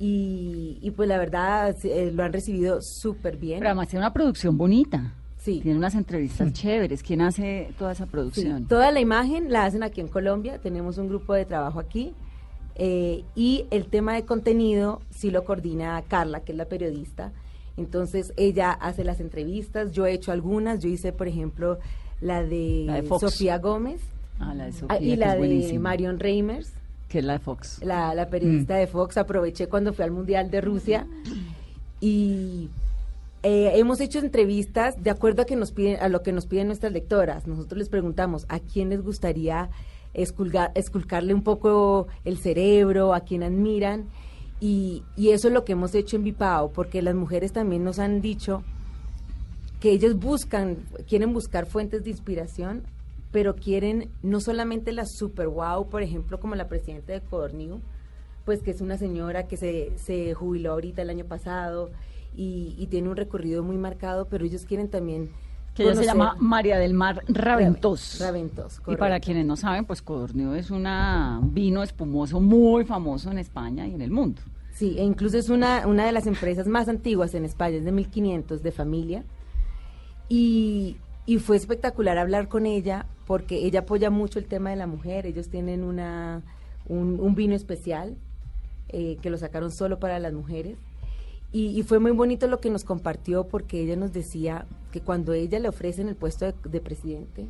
[0.03, 3.59] Y, y pues la verdad eh, lo han recibido súper bien.
[3.59, 5.13] Pero además tiene una producción bonita.
[5.37, 5.61] Sí.
[5.63, 7.03] Tiene unas entrevistas chéveres.
[7.03, 8.67] ¿Quién hace toda esa Sí, producción?
[8.67, 12.13] toda la imagen la hacen aquí en Colombia, tenemos un grupo de trabajo aquí
[12.77, 17.33] eh, y el tema de contenido sí lo coordina Carla, que es la periodista.
[17.77, 21.79] Entonces ella hace las entrevistas, yo he hecho algunas, yo hice por ejemplo
[22.21, 23.09] la de, La de.
[23.09, 24.01] Sofía Gómez
[24.39, 26.73] Ah, la de Sofía, ah, y que la de Marion Reimers,
[27.11, 27.81] Que es la de Fox.
[27.83, 29.19] la, la periodista de Fox.
[29.19, 31.07] Aproveché cuando fui al Mundial de Rusia
[32.01, 32.71] y
[33.43, 36.69] eh, hemos hecho entrevistas de acuerdo a que nos piden a lo que nos piden
[36.69, 37.47] nuestras lectoras.
[37.47, 39.71] Nosotros les preguntamos a quién les gustaría
[40.15, 44.07] esculgar, esculcarle un poco el cerebro, a quién admiran.
[44.61, 47.99] Y, y eso es lo que hemos hecho en Vipao, porque las mujeres también nos
[47.99, 48.63] han dicho
[49.81, 50.77] que ellas buscan,
[51.09, 52.83] quieren buscar fuentes de inspiración,
[53.33, 57.81] pero quieren no solamente la super wow, por ejemplo, como la presidenta de Codorniu,
[58.45, 61.91] pues que es una señora que se, se jubiló ahorita el año pasado
[62.35, 65.31] y, y tiene un recorrido muy marcado, pero ellos quieren también...
[65.75, 68.19] Que ella se llama María del Mar Raventós.
[68.19, 69.25] Raventós, Y para correcto.
[69.27, 74.03] quienes no saben, pues Codorníu es una vino espumoso muy famoso en España y en
[74.03, 74.43] el mundo.
[74.73, 77.93] Sí, e incluso es una, una de las empresas más antiguas en España, es de
[77.93, 79.25] 1500, de familia.
[80.29, 84.87] Y, y fue espectacular hablar con ella porque ella apoya mucho el tema de la
[84.87, 85.27] mujer.
[85.27, 86.43] Ellos tienen una,
[86.89, 88.17] un, vino especial
[88.89, 90.77] eh, que lo sacaron solo para las mujeres.
[91.53, 95.59] Y, fue muy bonito lo que nos compartió porque ella nos decía que cuando ella
[95.59, 97.49] le ofrecen el puesto de, de presidente,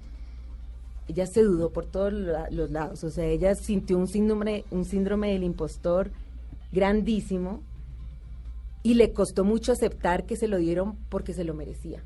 [1.06, 3.04] ella se dudó por todos los lados.
[3.04, 6.12] O sea, ella sintió un síndrome, un síndrome del impostor
[6.72, 7.62] grandísimo
[8.82, 12.02] y le costó mucho aceptar que se lo dieron porque se lo merecía.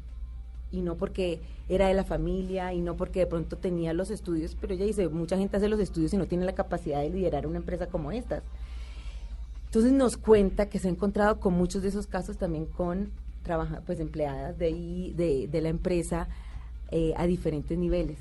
[0.75, 4.57] Y no porque era de la familia y no porque de pronto tenía los estudios,
[4.61, 7.47] pero ella dice, mucha gente hace los estudios y no tiene la capacidad de liderar
[7.47, 8.43] una empresa como estas.
[9.67, 13.11] Entonces nos cuenta que se ha encontrado con muchos de esos casos también con
[13.43, 16.29] trabaja, pues empleadas de, de, de la empresa
[16.91, 18.19] eh, a diferentes niveles.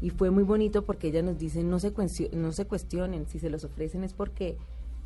[0.00, 1.92] Y fue muy bonito porque ella nos dice, no se,
[2.32, 4.56] no se cuestionen, si se los ofrecen es porque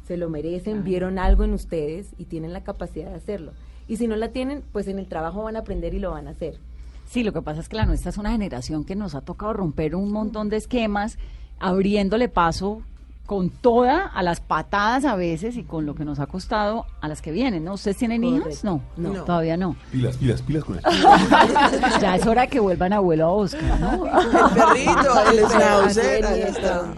[0.06, 3.52] se lo merecen, vieron algo en ustedes y tienen la capacidad de hacerlo.
[3.88, 6.28] Y si no la tienen, pues en el trabajo van a aprender y lo van
[6.28, 6.58] a hacer.
[7.06, 9.52] Sí, lo que pasa es que la nuestra es una generación que nos ha tocado
[9.52, 11.18] romper un montón de esquemas,
[11.60, 12.82] abriéndole paso
[13.26, 17.08] con toda a las patadas a veces y con lo que nos ha costado a
[17.08, 17.72] las que vienen, ¿no?
[17.74, 18.62] ¿Ustedes tienen hijos?
[18.64, 19.12] No, No.
[19.24, 19.76] todavía no.
[19.90, 20.86] Pilas, pilas, pilas con eso.
[22.02, 24.04] ya es hora que vuelvan abuelo a Oscar, ¿no?
[24.04, 26.94] El perrito, el schnauzer, ahí el está.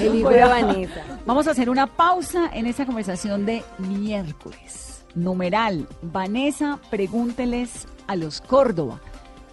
[0.00, 1.02] El hijo de Vanessa.
[1.26, 5.04] Vamos a hacer una pausa en esta conversación de miércoles.
[5.14, 9.00] Numeral, Vanessa, pregúnteles a los Córdoba.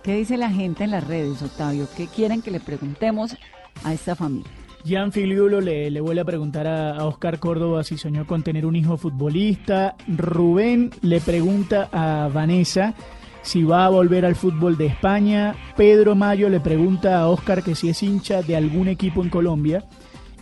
[0.08, 1.86] ¿Qué dice la gente en las redes, Octavio?
[1.98, 3.36] ¿Qué quieren que le preguntemos
[3.84, 4.50] a esta familia?
[4.86, 8.66] Gian Filiulo le, le vuelve a preguntar a, a Oscar Córdoba si soñó con tener
[8.66, 9.98] un hijo futbolista.
[10.08, 12.94] Rubén le pregunta a Vanessa
[13.42, 15.54] si va a volver al fútbol de España.
[15.76, 19.84] Pedro Mayo le pregunta a Oscar que si es hincha de algún equipo en Colombia.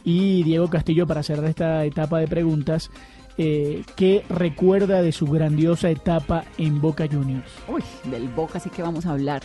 [0.04, 2.91] Y Diego Castillo, para cerrar esta etapa de preguntas,
[3.38, 7.52] eh, ¿qué recuerda de su grandiosa etapa en Boca Juniors?
[7.67, 9.43] Uy, del Boca sí que vamos a hablar.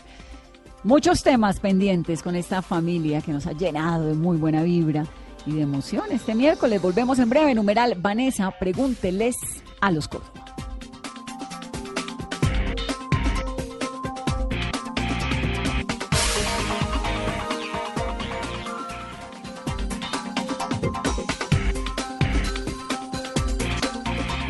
[0.83, 5.05] Muchos temas pendientes con esta familia que nos ha llenado de muy buena vibra
[5.44, 6.05] y de emoción.
[6.11, 7.55] Este miércoles volvemos en breve.
[7.55, 9.37] Numeral, Vanessa, pregúnteles
[9.81, 10.49] a los Córdoba.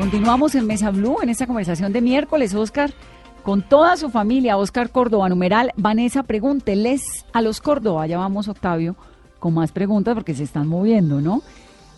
[0.00, 2.90] Continuamos en Mesa Blue en esta conversación de miércoles, Oscar,
[3.42, 8.96] con toda su familia, Oscar Córdoba, numeral, Vanessa, pregúnteles a los Córdoba, ya vamos Octavio
[9.38, 11.42] con más preguntas porque se están moviendo, ¿no?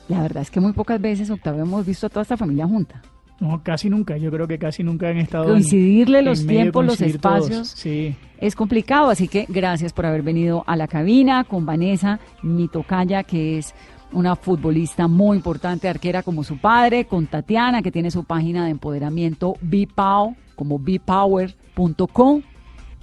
[0.08, 3.00] La verdad es que muy pocas veces, Octavio, hemos visto a toda esta familia junta.
[3.38, 4.16] No, casi nunca.
[4.16, 5.46] Yo creo que casi nunca han estado.
[5.46, 7.68] Coincidirle en los tiempos, los espacios.
[7.68, 8.16] Sí.
[8.38, 13.22] Es complicado, así que gracias por haber venido a la cabina con Vanessa, mi tocaya,
[13.22, 13.74] que es
[14.12, 18.70] una futbolista muy importante, arquera como su padre, con Tatiana, que tiene su página de
[18.70, 22.42] empoderamiento BPOW, como bpower.com,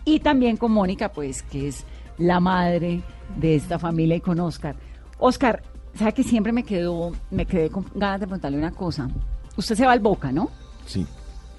[0.06, 1.86] y también con Mónica, pues, que es
[2.18, 3.02] la madre
[3.38, 4.76] de esta familia, y con Oscar.
[5.18, 5.64] Oscar,
[5.96, 9.10] ¿sabe que siempre me quedó, me quedé con ganas de preguntarle una cosa?
[9.58, 10.50] Usted se va al Boca, ¿no?
[10.86, 11.06] Sí,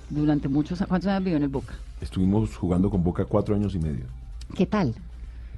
[0.08, 1.74] Durante muchos, ¿cuántos años vivió en el Boca?
[2.00, 4.06] estuvimos jugando con Boca cuatro años y medio.
[4.54, 4.94] ¿Qué tal?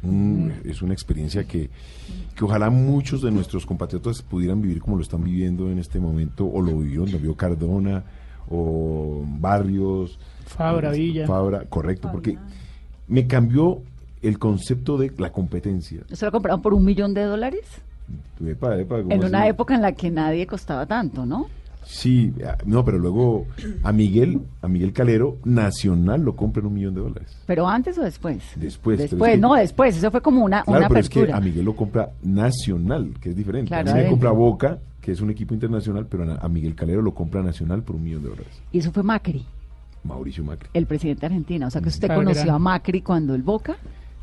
[0.02, 1.70] Mm, es una experiencia que,
[2.36, 6.46] que ojalá muchos de nuestros compatriotas pudieran vivir como lo están viviendo en este momento,
[6.46, 8.02] o lo vivieron, lo vio Cardona,
[8.50, 10.18] o Barrios.
[10.46, 11.26] Fabra, eh, Villa.
[11.26, 12.36] Fabra, correcto, porque
[13.08, 13.80] me cambió
[14.22, 16.00] el concepto de la competencia.
[16.12, 17.64] ¿Se lo compraron por un millón de dólares?
[18.44, 19.50] Epa, epa, ¿cómo En una así?
[19.50, 21.46] época en la que nadie costaba tanto, ¿no?
[21.84, 23.46] Sí, ah, no, pero luego
[23.82, 27.36] a Miguel, a Miguel Calero, Nacional lo compra en un millón de dólares.
[27.46, 28.38] ¿Pero antes o después?
[28.56, 29.96] Después, Después, es que- no, después.
[29.96, 31.38] Eso fue como una, Claro, una pero es que apertura.
[31.38, 33.68] a Miguel lo compra Nacional, que es diferente.
[33.68, 36.74] Claro, a mí me compra Boca, que es un equipo internacional, pero a a Miguel
[36.74, 38.62] Calero lo compra Nacional por un millón de dólares.
[38.72, 39.44] Y eso fue Macri,
[40.04, 40.68] Mauricio Macri.
[40.74, 41.66] el presidente de Argentina.
[41.66, 43.76] O sea que usted Claro, conoció era- a Macri cuando el Boca.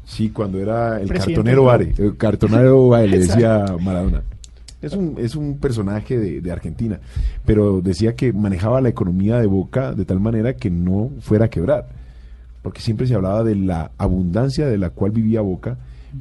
[0.05, 4.23] Sí, cuando era el Presidente cartonero del Are, el cartonero Are, le decía Maradona.
[4.81, 6.99] Es un, es un personaje de, de Argentina,
[7.45, 11.49] pero decía que manejaba la economía de Boca de tal manera que no fuera a
[11.49, 11.89] quebrar,
[12.61, 15.77] porque siempre se hablaba de la abundancia de la cual vivía Boca,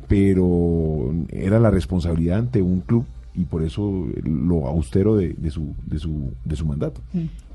[0.09, 5.75] pero era la responsabilidad ante un club y por eso lo austero de, de su,
[5.87, 7.01] de, su, de su mandato.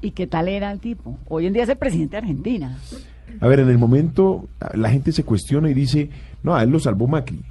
[0.02, 1.18] ¿Y qué tal era el tipo?
[1.28, 2.78] Hoy en día es el presidente de Argentina.
[3.42, 6.10] A ver, en el momento la gente se cuestiona y dice,
[6.44, 7.42] no, a él lo salvó Macri,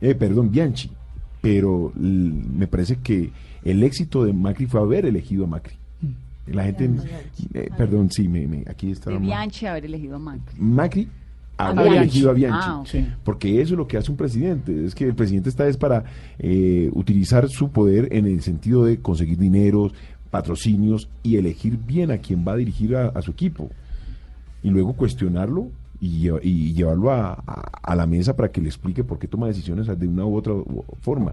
[0.00, 0.90] eh, perdón, Bianchi,
[1.44, 3.30] pero me parece que
[3.64, 5.74] el éxito de Macri fue haber elegido a Macri.
[6.46, 6.90] La gente,
[7.54, 9.10] eh, perdón, sí, me, me- aquí está.
[9.10, 10.58] De Bianchi haber elegido a Macri.
[10.58, 11.08] Macri
[11.56, 11.98] haber Bianchi.
[11.98, 12.98] elegido a Bianchi.
[12.98, 13.16] Ah.
[13.24, 14.84] Porque eso es lo que hace un presidente.
[14.84, 16.04] Es que el presidente está es para
[16.38, 19.94] eh, utilizar su poder en el sentido de conseguir dineros,
[20.30, 23.70] patrocinios y elegir bien a quien va a dirigir a, a su equipo.
[24.62, 25.68] Y luego cuestionarlo
[26.04, 27.32] y, lle- y llevarlo a,
[27.82, 30.52] a- la mesa para que le explique por qué toma decisiones de una u otra
[31.00, 31.32] forma.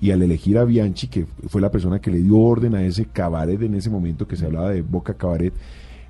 [0.00, 3.04] Y al elegir a Bianchi, que fue la persona que le dio orden a ese
[3.06, 5.52] cabaret en ese momento que se hablaba de Boca Cabaret,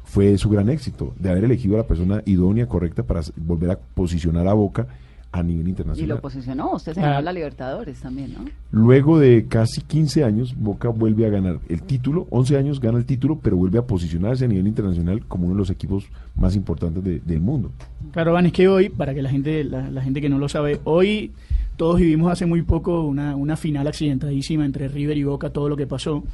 [0.04, 3.78] fue su gran éxito, de haber elegido a la persona idónea, correcta para volver a
[3.78, 4.86] posicionar a Boca
[5.30, 6.20] a nivel Y lo internacional.
[6.20, 7.10] posicionó, usted se Ah.
[7.10, 8.44] ganó la Libertadores también, ¿no?
[8.70, 13.04] Luego de casi 15 años, Boca vuelve a ganar el título, 11 años gana el
[13.04, 17.04] título, pero vuelve a posicionarse a nivel internacional como uno de los equipos más importantes
[17.04, 17.70] de- del mundo.
[18.12, 20.48] Claro, Van, es que hoy, para que la gente, la, la gente que no lo
[20.48, 21.32] sabe, hoy
[21.76, 25.76] todos vivimos hace muy poco una, una final accidentadísima entre River y Boca, todo lo
[25.76, 26.24] que pasó.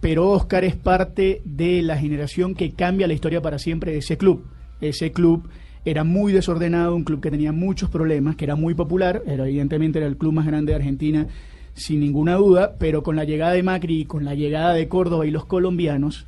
[0.00, 4.16] Pero Oscar es parte de la generación que cambia la historia para siempre de ese
[4.16, 4.44] club.
[4.80, 5.48] Ese club
[5.90, 9.98] era muy desordenado, un club que tenía muchos problemas, que era muy popular, era, evidentemente
[9.98, 11.26] era el club más grande de Argentina,
[11.74, 15.26] sin ninguna duda, pero con la llegada de Macri y con la llegada de Córdoba
[15.26, 16.26] y los colombianos,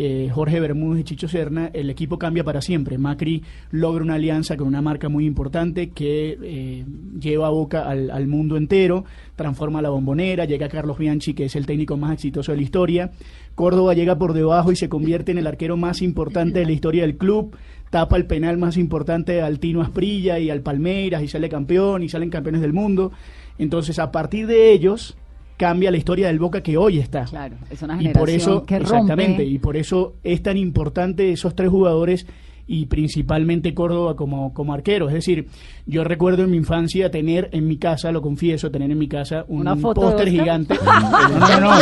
[0.00, 2.98] eh, Jorge Bermúdez y Chicho Serna, el equipo cambia para siempre.
[2.98, 3.42] Macri
[3.72, 6.84] logra una alianza con una marca muy importante que eh,
[7.18, 11.56] lleva a Boca al, al mundo entero, transforma la bombonera, llega Carlos Bianchi, que es
[11.56, 13.10] el técnico más exitoso de la historia.
[13.56, 17.02] Córdoba llega por debajo y se convierte en el arquero más importante de la historia
[17.02, 17.56] del club.
[17.90, 22.08] Tapa el penal más importante al Tino Asprilla y al Palmeiras y sale campeón y
[22.08, 23.12] salen campeones del mundo.
[23.58, 25.16] Entonces, a partir de ellos,
[25.56, 27.24] cambia la historia del Boca que hoy está.
[27.24, 29.44] Claro, es una Y generación por eso, que exactamente, rompe.
[29.46, 32.26] y por eso es tan importante esos tres jugadores
[32.68, 35.08] y principalmente Córdoba como, como arquero.
[35.08, 35.48] Es decir,
[35.86, 39.44] yo recuerdo en mi infancia tener en mi casa, lo confieso, tener en mi casa
[39.48, 40.78] un ¿Una foto de póster gigante.
[40.88, 41.76] No, no, no.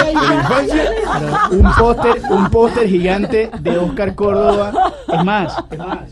[1.51, 4.72] Pero un póster, un póster gigante de Oscar Córdoba.
[5.12, 6.03] Es más, es más,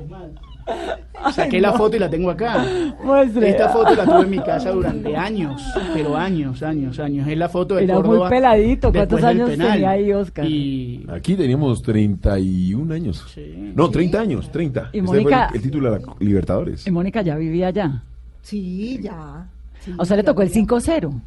[0.00, 0.51] es más.
[1.32, 2.64] Saqué la foto y la tengo acá.
[3.02, 3.50] Muestre.
[3.50, 5.62] Esta foto la tuve en mi casa durante años,
[5.94, 7.26] pero años, años, años.
[7.28, 8.28] Es la foto de Era muy Córdoba.
[8.28, 8.92] peladito.
[8.92, 9.72] ¿Cuántos años penal.
[9.72, 10.44] tenía ahí Oscar?
[10.44, 13.24] Y Aquí teníamos 31 años.
[13.32, 13.72] Sí.
[13.74, 14.90] No, 30 años, 30.
[14.92, 16.86] Y Este Mónica- el, el título de la Libertadores.
[16.86, 18.02] Y Mónica ya vivía allá.
[18.42, 19.46] Sí, ya.
[19.80, 20.60] sí, O sea, le tocó el ya.
[20.60, 21.20] 5-0.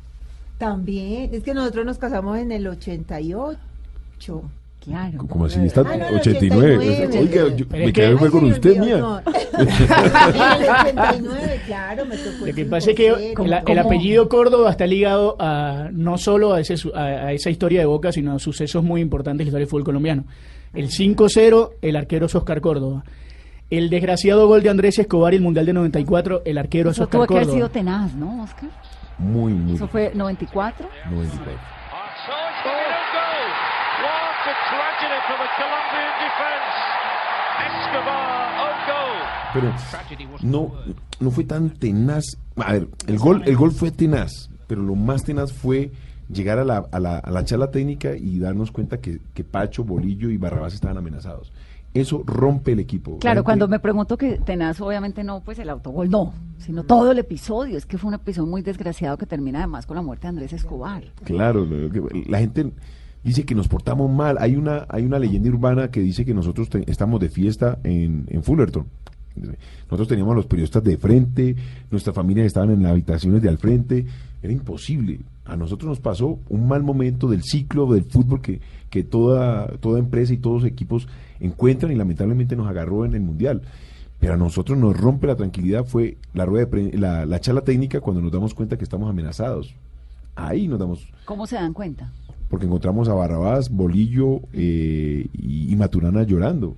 [0.58, 3.58] También, es que nosotros nos casamos en el 88.
[4.86, 5.28] Claro.
[5.28, 6.78] Como así, está Ah, no, el 89.
[6.78, 7.20] 89.
[7.20, 8.98] Oiga, yo- Pero me quedé fue con usted, mía.
[9.00, 9.20] no.
[9.20, 13.64] El 89, claro, me tocó Lo que pasa es que 5-0.
[13.72, 17.86] el, apellido Córdoba está ligado a no solo a, ese, a, a esa historia de
[17.88, 20.26] Boca, sino a sucesos muy importantes en la historia del fútbol colombiano.
[20.74, 23.04] El 5-0, el arquero es Oscar Córdoba.
[23.72, 27.06] El desgraciado gol de Andrés Escobar y el Mundial de 94, el arquero es Eso
[27.06, 27.58] Oscar tuvo que haber Córdoba.
[27.58, 28.70] sido tenaz, ¿no, Oscar?
[29.18, 29.76] Muy, muy.
[29.76, 30.88] Eso fue 94.
[31.10, 31.54] 94.
[39.54, 39.74] Pero
[40.44, 40.72] no,
[41.20, 42.38] no fue tan tenaz.
[42.58, 45.92] A ver, el gol, el gol fue tenaz, pero lo más tenaz fue
[46.30, 49.84] llegar a la, a la, a la charla técnica y darnos cuenta que, que Pacho,
[49.84, 51.54] Bolillo y Barrabás estaban amenazados.
[51.94, 53.12] Eso rompe el equipo.
[53.12, 56.84] La Claro, gente- cuando me pregunto que tenaz, obviamente no, pues el autogol no, sino
[56.84, 57.78] todo el episodio.
[57.78, 60.52] Es que fue un episodio muy desgraciado que termina además con la muerte de Andrés
[60.52, 61.04] Escobar.
[61.24, 61.66] Claro,
[62.28, 62.74] la gente
[63.26, 64.38] dice que nos portamos mal.
[64.40, 68.44] Hay una, hay una leyenda urbana que dice que nosotros estamos de fiesta en, en
[68.44, 68.86] Fullerton.
[69.84, 71.56] Nosotros teníamos a los periodistas de frente,
[71.92, 74.06] nuestras familias estaban en las habitaciones de al frente.
[74.42, 75.20] Era imposible.
[75.44, 80.00] A nosotros nos pasó un mal momento del ciclo del fútbol que, que toda, toda
[80.00, 81.08] empresa y todos los equipos
[81.40, 83.64] encuentran y lamentablemente nos agarró en el Mundial.
[84.20, 88.00] Pero a nosotros nos rompe la tranquilidad fue la, rueda de la, la charla técnica
[88.00, 89.74] cuando nos damos cuenta que estamos amenazados.
[90.36, 92.12] Ahí nos damos ¿Cómo se dan cuenta?
[92.50, 96.76] Porque encontramos a Barrabás, Bolillo eh, y, y Maturana llorando.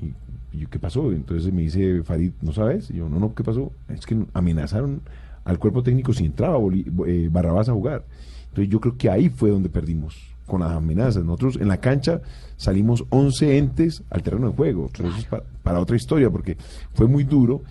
[0.00, 1.12] Y, y yo, ¿qué pasó?
[1.12, 2.90] Entonces me dice Farid, ¿no sabes?
[2.90, 3.72] Y yo, no, no, ¿qué pasó?
[3.88, 5.00] Es que amenazaron
[5.44, 8.04] al cuerpo técnico si entraba Boli- eh, Barrabás a jugar.
[8.48, 11.24] Entonces yo creo que ahí fue donde perdimos, con las amenazas.
[11.24, 12.20] Nosotros en la cancha
[12.56, 16.56] salimos 11 entes al terreno de juego, pero eso es pa- para otra historia, porque
[16.94, 17.62] fue muy duro.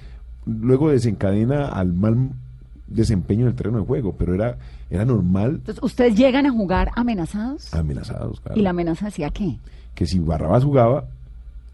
[0.45, 2.29] Luego desencadena al mal
[2.87, 4.57] desempeño del terreno de juego, pero era,
[4.89, 7.73] era normal Entonces, ¿ustedes llegan a jugar amenazados?
[7.73, 8.39] amenazados.
[8.41, 9.57] claro ¿Y la amenaza decía qué?
[9.95, 11.05] que si Barrabás jugaba,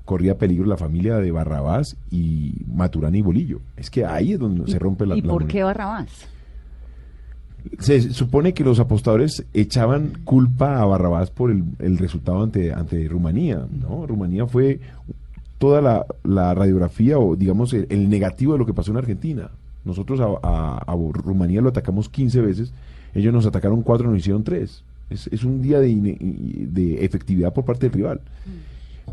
[0.06, 3.60] corría peligro la familia de Barrabás y Maturana y Bolillo.
[3.78, 6.28] Es que ahí es donde ¿Y- se rompe la ¿Y por qué Barrabás?
[7.80, 13.08] Se supone que los apostadores echaban culpa a Barrabás por el, el resultado ante, ante
[13.08, 13.68] Rumanía.
[13.72, 14.08] ¿no?
[14.08, 14.80] Rumanía fue
[15.60, 19.50] toda la, la radiografía o digamos el, el negativo de lo que pasó en Argentina.
[19.86, 22.74] Nosotros a, a- a Rumanía lo atacamos 15 veces,
[23.14, 24.84] ellos nos atacaron 4, nos hicieron 3.
[25.10, 28.22] Es, es un día de, efectividad por parte del rival.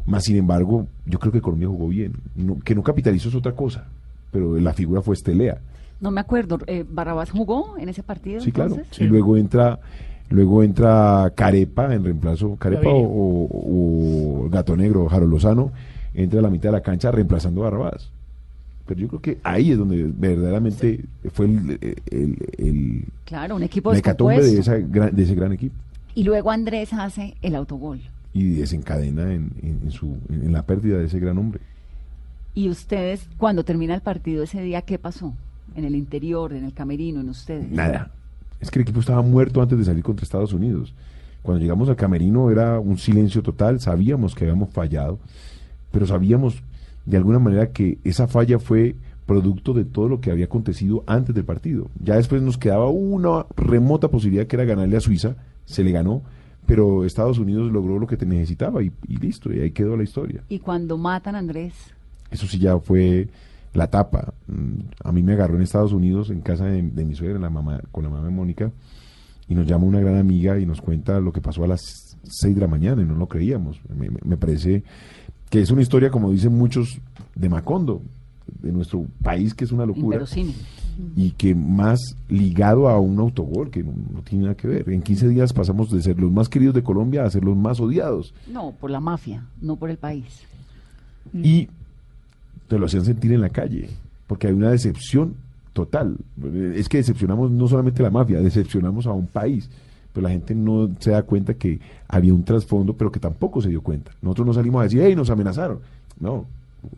[0.07, 2.12] Más sin embargo, yo creo que Colombia jugó bien.
[2.37, 3.85] No- que no capitalizó es otra cosa,
[4.31, 5.59] pero la figura fue Estelea.
[6.00, 6.59] No me acuerdo.
[6.66, 8.40] eh, ¿Barrabás jugó en ese partido?
[8.40, 8.76] Sí, claro.
[8.99, 9.80] Y luego entra
[10.30, 13.09] luego entra Carepa en reemplazo, Carepa o, Gaviria.
[13.09, 15.72] o- o Gato Negro, Jaro Lozano,
[16.14, 18.11] entra a la mitad de la cancha reemplazando a Barrabás.
[18.89, 21.78] Pero yo creo que ahí es donde verdaderamente fue el,
[22.11, 24.59] el, el- Claro, un equipo de, descompuesto.
[24.61, 25.74] esa gran- de ese gran equipo.
[26.14, 28.01] Y luego Andrés hace el autogol.
[28.32, 31.61] Y desencadena en, en- en su, en la pérdida de ese gran hombre.
[32.55, 35.34] Y ustedes, cuando termina el partido ese día, ¿qué pasó?
[35.76, 37.70] en el interior, en el camerino, en ustedes?
[37.70, 38.11] Nada.
[38.59, 40.93] Es que el equipo estaba muerto antes de salir contra Estados Unidos.
[41.43, 45.18] Cuando llegamos al camerino era un silencio total, sabíamos que habíamos fallado,
[45.93, 46.62] pero sabíamos
[47.09, 48.94] de alguna manera que esa falla fue
[49.26, 51.90] producto de todo lo que había acontecido antes del partido.
[52.02, 56.22] Ya después nos quedaba una remota posibilidad que era ganarle a Suiza, se le ganó,
[56.66, 60.02] pero Estados Unidos logró lo que te necesitaba y, y listo, y ahí quedó la
[60.02, 60.42] historia.
[60.48, 61.74] Y cuando matan a Andrés,
[62.30, 63.28] Eso sí ya fue
[63.72, 64.34] la tapa.
[64.46, 67.48] Mm, A mí me agarró en Estados Unidos, en casa de, de mi suegra, la
[67.50, 68.70] mamá, con la mamá de Mónica,
[69.48, 72.54] y nos llama una gran amiga y nos cuenta lo que pasó a las 6
[72.54, 73.80] de la mañana y no lo creíamos.
[74.24, 74.82] Me parece
[75.51, 76.99] que es una historia, como dicen muchos,
[77.34, 78.03] de Macondo,
[78.61, 80.24] de nuestro país, que es una locura
[81.14, 84.88] y que más ligado a un autogol, que no, no tiene nada que ver.
[84.90, 87.78] En 15 días pasamos de ser los más queridos de Colombia a ser los más
[87.78, 88.34] odiados.
[88.51, 90.42] No, por la mafia, no por el país.
[91.32, 91.68] Y
[92.66, 93.88] te lo hacían sentir en la calle,
[94.26, 95.34] porque hay una decepción
[95.72, 96.16] total.
[96.74, 99.70] Es que decepcionamos no solamente a la mafia, decepcionamos a un país.
[100.19, 103.69] Pero la gente no se da cuenta que había un trasfondo, pero que tampoco se
[103.69, 104.11] dio cuenta.
[104.21, 105.79] Nosotros no salimos a decir, hey, nos amenazaron.
[106.19, 106.45] No,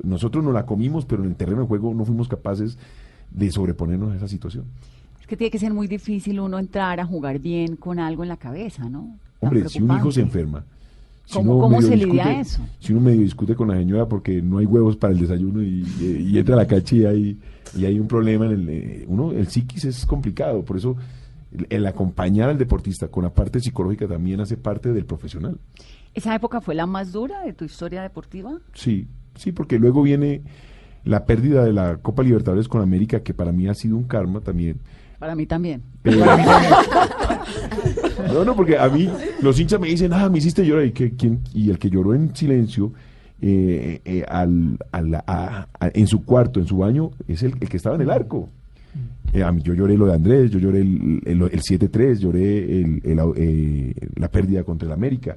[0.03, 2.79] nosotros nos la comimos, pero en el terreno de juego no fuimos capaces
[3.31, 4.65] de sobreponernos a esa situación.
[5.21, 8.31] Es que tiene que ser muy difícil uno entrar a jugar bien con algo en
[8.31, 9.19] la cabeza, ¿no?
[9.39, 10.65] Tan Hombre, si un hijo se enferma.
[11.27, 12.63] si ¿Cómo- se lidia eso?
[12.79, 15.85] Si uno medio discute con la señora porque no hay huevos para el desayuno y,
[16.01, 17.39] y- y entra a la cacha y hay,
[17.77, 18.69] y hay un problema en el...
[18.71, 20.97] eh, uno, el psiquis es complicado, por eso
[21.69, 25.59] el, acompañar al deportista con la parte psicológica también hace parte del profesional.
[26.15, 28.59] ¿Esa época fue la más dura de tu historia deportiva?
[28.75, 30.43] Sí, sí, porque luego viene
[31.05, 34.41] la pérdida de la Copa Libertadores con América, que para mí ha sido un karma
[34.41, 34.81] también.
[35.19, 35.83] Para mí también.
[36.03, 36.25] Pero-
[38.33, 39.09] no, no, porque a mí
[39.43, 40.85] los hinchas me dicen, ah, me hiciste llorar.
[40.87, 41.41] ¿Y, que, quién?
[41.55, 42.93] y el que lloró en silencio
[43.41, 47.69] eh, eh, al, al- a- a- en su cuarto, en su baño, es el, el
[47.69, 48.49] que estaba en el arco.
[49.33, 52.81] Eh, a mí, yo lloré lo de Andrés, yo lloré el, el, el 7-3, lloré
[52.81, 53.01] el-
[53.37, 55.37] eh, la pérdida contra el América.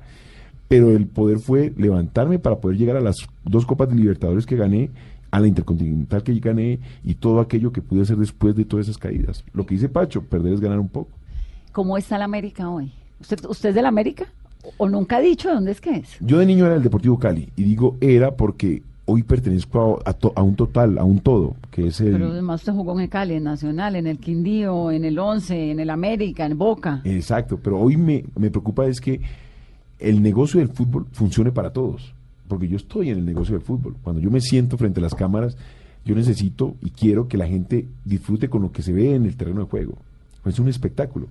[0.68, 4.56] Pero el poder fue levantarme para poder llegar a las dos Copas de Libertadores que
[4.56, 4.90] gané,
[5.30, 8.98] a la Intercontinental que gané y todo aquello que pude hacer después de todas esas
[8.98, 9.44] caídas.
[9.54, 11.10] Lo que dice Pacho, perder es ganar un poco.
[11.72, 12.92] ¿Cómo está la América hoy?
[13.20, 14.26] ¿Usted, usted es de la América?
[14.78, 16.10] ¿O nunca ha dicho de dónde es que es?
[16.22, 20.14] Yo de niño era el Deportivo Cali y digo era porque hoy pertenezco a, a
[20.14, 22.12] to- a un total, a un todo, que es el...
[22.14, 25.72] Pero además usted jugó en el Cali, en Nacional, en el Quindío, en el Once,
[25.72, 27.02] en el América, en Boca.
[27.04, 29.20] Exacto, pero hoy me, me preocupa es que
[30.00, 32.14] el negocio del fútbol funcione para todos,
[32.48, 33.96] porque yo estoy en el negocio del fútbol.
[34.04, 35.58] Cuando yo me siento frente a las cámaras,
[36.06, 39.36] yo necesito y quiero que la gente disfrute con lo que se ve en el
[39.36, 39.94] terreno de juego.
[40.46, 41.28] Es un espectáculo.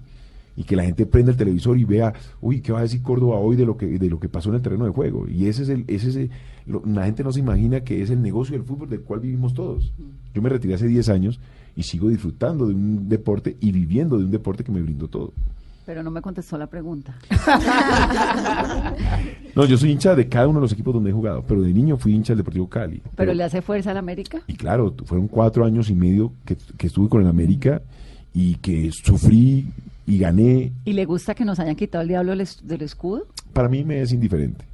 [0.56, 3.36] Y que la gente prenda el televisor y vea, uy, ¿qué va a decir Córdoba
[3.36, 5.26] hoy de lo que, de lo que pasó en el terreno de juego?
[5.28, 6.30] Y ese es el, ese es el-
[6.66, 9.54] lo- la gente no se imagina que es el negocio del fútbol del cual vivimos
[9.54, 9.92] todos.
[10.34, 11.40] Yo me retiré hace 10 años
[11.74, 15.32] y sigo disfrutando de un deporte y viviendo de un deporte que me brindó todo.
[15.86, 17.16] Pero no me contestó la pregunta.
[19.54, 21.72] No, yo soy hincha de cada uno de los equipos donde he jugado, pero de
[21.74, 23.02] niño fui hincha del Deportivo Cali.
[23.16, 24.40] ¿Pero le hace fuerza a la América?
[24.46, 27.82] Y claro, fueron cuatro años y medio que, que estuve con el América
[28.32, 29.66] y que sufrí
[30.06, 30.72] y gané.
[30.84, 33.26] ¿Y le gusta que nos hayan quitado el diablo del es- del escudo?
[33.52, 34.64] Para mí me es indiferente.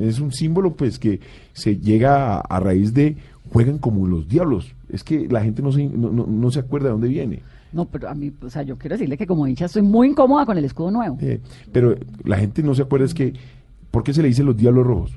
[0.00, 1.20] Es un símbolo pues que
[1.54, 3.16] se llega a, a raíz de
[3.50, 4.74] juegan como los diablos.
[4.90, 7.40] Es que la gente no se, no, no- no se acuerda de dónde viene.
[7.72, 10.44] No, pero a mí, o sea, yo quiero decirle que como hincha estoy muy incómoda
[10.44, 11.40] con el escudo nuevo, Eh,
[11.72, 13.32] pero la gente no se acuerda es que,
[13.90, 15.12] ¿por qué se le dice los diablos rojos?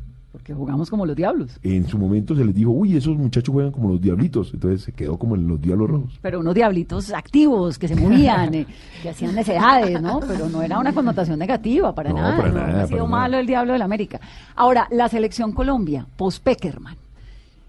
[0.46, 1.58] Porque jugamos como los diablos.
[1.64, 4.52] En su momento se les dijo, uy, esos muchachos juegan como los diablitos.
[4.54, 6.20] Entonces se quedó como en los diablos rojos.
[6.22, 8.68] Pero unos diablitos activos, que se movían, eh,
[9.02, 10.20] que hacían necesidades, ¿no?
[10.20, 12.38] Pero no era una connotación negativa, para No, nada.
[12.38, 13.40] para no nada, ha sido malo nada.
[13.42, 14.22] el diablo de la América.
[14.56, 16.96] Ahora, la selección Colombia, post-Peckerman.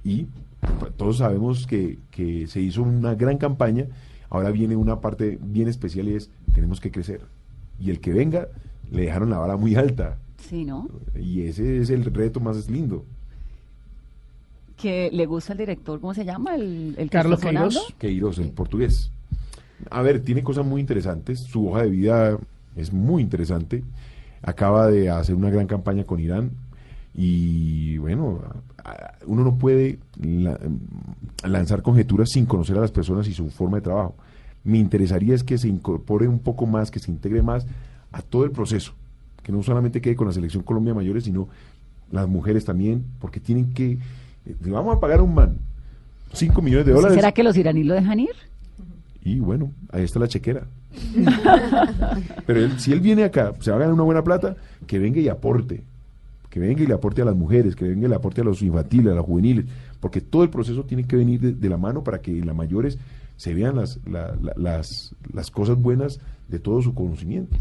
[0.05, 0.27] y
[0.79, 3.87] pues, todos sabemos que, que se hizo una gran campaña.
[4.29, 7.22] Ahora viene una parte bien especial y es, tenemos que crecer.
[7.81, 8.49] Y el que venga,
[8.91, 10.18] le dejaron la vara muy alta.
[10.39, 10.89] Sí, ¿no?
[11.18, 13.05] Y ese es el reto más lindo.
[14.76, 16.55] Que le gusta el director, ¿cómo se llama?
[16.55, 17.41] El, el Carlos.
[17.41, 17.95] Queiroz.
[17.99, 19.11] Queiroz, el portugués.
[19.91, 21.41] A ver, tiene cosas muy interesantes.
[21.41, 22.39] Su hoja de vida
[22.76, 23.82] es muy interesante.
[24.43, 26.51] Acaba de hacer una gran campaña con Irán.
[27.14, 28.41] Y bueno,
[29.26, 30.61] uno no puede la-
[31.45, 34.14] lanzar conjeturas sin conocer a las personas y su forma de trabajo.
[34.62, 37.66] Me interesaría es que se incorpore un poco más, que se integre más
[38.12, 38.93] a todo el proceso.
[39.47, 41.47] Que no solamente quede con la selección Colombia mayores, sino
[42.11, 43.92] las mujeres también, porque tienen que.
[43.92, 45.57] eh, le vamos a pagar a un man
[46.32, 47.14] 5 millones de dólares.
[47.14, 48.30] ¿Será que los iraníes lo dejan ir?
[49.22, 50.64] Y bueno, ahí está la chequera.
[52.47, 55.20] Pero él- si él viene acá, se va a ganar una buena plata, que venga
[55.20, 55.82] y aporte.
[56.51, 58.62] Que venga y le aporte a las mujeres, que venga y le aporte a los
[58.62, 59.66] infantiles, a los juveniles.
[60.01, 62.99] Porque todo el proceso tiene que venir de, de la mano para que las mayores
[63.36, 66.18] se vean las, la- la- las, las cosas buenas
[66.49, 67.57] de todo su conocimiento.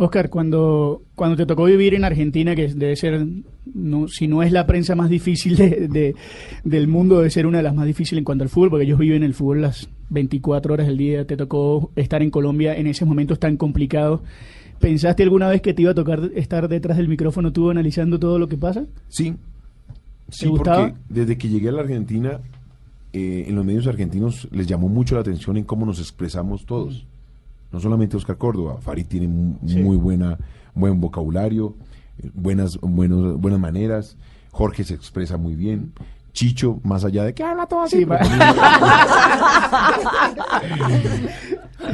[0.00, 3.26] Oscar, cuando, cuando te tocó vivir en Argentina, que debe ser,
[3.74, 6.14] no, si no es la prensa más difícil de, de-
[6.62, 8.98] del mundo, debe ser una de las más difíciles en cuanto al fútbol, porque ellos
[8.98, 13.08] viven el fútbol las 24 horas del día, te tocó estar en Colombia en esos
[13.08, 14.20] momentos tan complicados.
[14.78, 18.38] ¿Pensaste alguna vez que te iba a tocar estar detrás del micrófono tú analizando todo
[18.38, 18.86] lo que pasa?
[19.08, 19.34] Sí,
[20.28, 22.38] sí, porque desde que llegué a la Argentina,
[23.12, 27.04] eh, en los medios argentinos les llamó mucho la atención en cómo nos expresamos todos.
[27.72, 29.78] No solamente Oscar Córdoba, Farid tiene Sí.
[29.82, 30.38] muy buena,
[30.74, 31.74] buen vocabulario,
[32.34, 34.16] buenas, buenos, buenas maneras,
[34.52, 35.92] Jorge se expresa muy bien,
[36.32, 37.98] Chicho, más allá de que habla todo así.
[37.98, 38.06] Sí,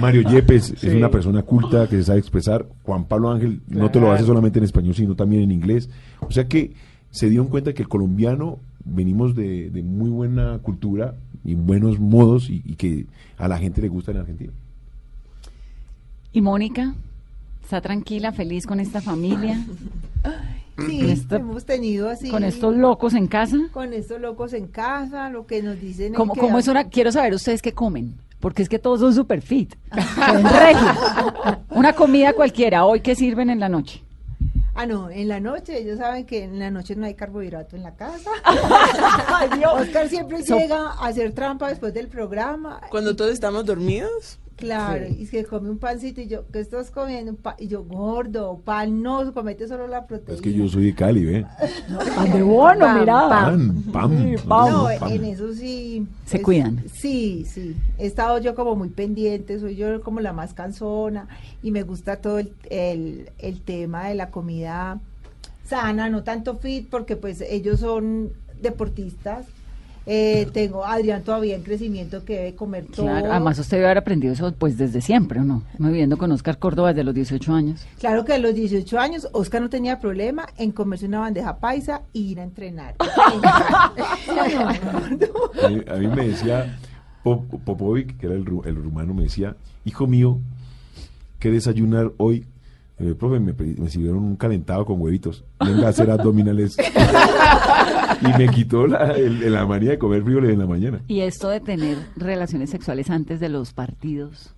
[0.01, 0.89] Mario Yepes Sí.
[0.89, 2.67] es una persona culta que se sabe expresar.
[2.83, 5.89] Juan Pablo Ángel no te lo hace solamente en español, sino también en inglés.
[6.21, 6.73] O sea que
[7.11, 11.15] se dieron cuenta que el colombiano venimos de, de muy buena cultura
[11.45, 13.07] y buenos modos y, y que
[13.39, 14.53] a la gente le gusta en Argentina.
[16.35, 16.95] ¿Y Mónica?
[17.63, 19.59] ¿Está tranquila, feliz con esta familia?
[20.87, 22.29] Sí, Esto- hemos tenido así.
[22.29, 23.57] ¿Con estos locos en casa?
[23.73, 26.13] Con estos locos en casa, lo que nos dicen.
[26.13, 26.85] es ¿Cómo, que cómo es hora?
[26.85, 28.15] Quiero saber ustedes qué comen.
[28.41, 29.75] Porque es que todos son super fit.
[29.95, 30.45] Son.
[31.71, 32.85] Una comida cualquiera.
[32.85, 34.03] ¿Hoy qué sirven en la noche?
[34.75, 37.85] Ah, no, en la noche, ellos saben que en la noche no hay carbohidrato en
[37.85, 38.31] la casa.
[39.29, 39.73] Ay, Dios.
[39.81, 42.81] Oscar siempre So- llega a hacer trampa después del programa.
[42.91, 47.35] Cuando todos estamos dormidos, Claro, y que come un pancito y yo, ¿qué estás comiendo?
[47.35, 50.35] Pa- y yo, gordo, pan, no, comete solo la proteína.
[50.37, 51.45] Es que yo soy de Cali, ¿ve?
[52.17, 52.87] Pan de bono.
[53.05, 54.11] Pan, pan.
[54.39, 54.71] Sí, pan.
[54.73, 55.11] No, pan.
[55.13, 56.07] en eso sí.
[56.25, 56.85] Se es- cuidan.
[56.93, 57.75] Sí, sí.
[57.99, 61.27] He estado yo como muy pendiente, soy yo como la más cansona
[61.63, 65.01] y me gusta todo el, el, el tema de la comida
[65.67, 68.31] sana, no tanto fit, porque pues ellos son
[68.63, 69.47] deportistas.
[70.07, 73.07] Eh, tengo a Adrián todavía en crecimiento que debe comer todo.
[73.07, 75.63] Claro, además usted debe haber aprendido eso pues desde siempre, ¿o no?
[75.79, 77.87] Me viviendo con Oscar Córdoba desde los 18 años.
[77.99, 82.03] Claro que a los 18 años Oscar no tenía problema en comerse una bandeja paisa
[82.13, 82.97] e ir a entrenar.
[85.65, 86.79] A mí, a mí me decía
[87.23, 90.39] Pop- Popovic, que era el, ru- el rumano, me decía, hijo mío,
[91.39, 92.45] ¿qué desayunar hoy?
[92.99, 95.45] Eh, profe, me, me sirvieron un calentado con huevitos.
[95.59, 96.77] Venga a hacer abdominales.
[98.25, 101.01] y me quitó la, el- la manía de comer frijoles en la mañana.
[101.09, 104.55] Y esto de tener relaciones sexuales antes de los partidos.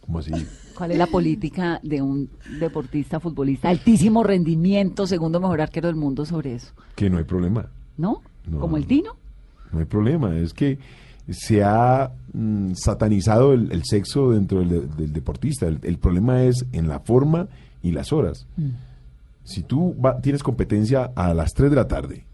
[0.00, 0.32] Como así?
[0.76, 2.28] ¿Cuál es la política de un
[2.60, 6.72] deportista, futbolista, altísimo rendimiento, segundo mejor arquero del mundo sobre eso?
[6.94, 7.66] Que no hay problema.
[7.96, 8.22] ¿No?
[8.48, 8.60] No.
[8.60, 9.16] Como el Tino.
[9.72, 10.36] No hay problema.
[10.36, 10.78] Es que
[11.28, 15.66] se ha mm, satanizado el, el sexo dentro del, de- del deportista.
[15.66, 17.48] El, el problema es en la forma
[17.82, 18.46] y las horas.
[19.42, 22.24] Si tú va- tienes competencia a las 3 de la tarde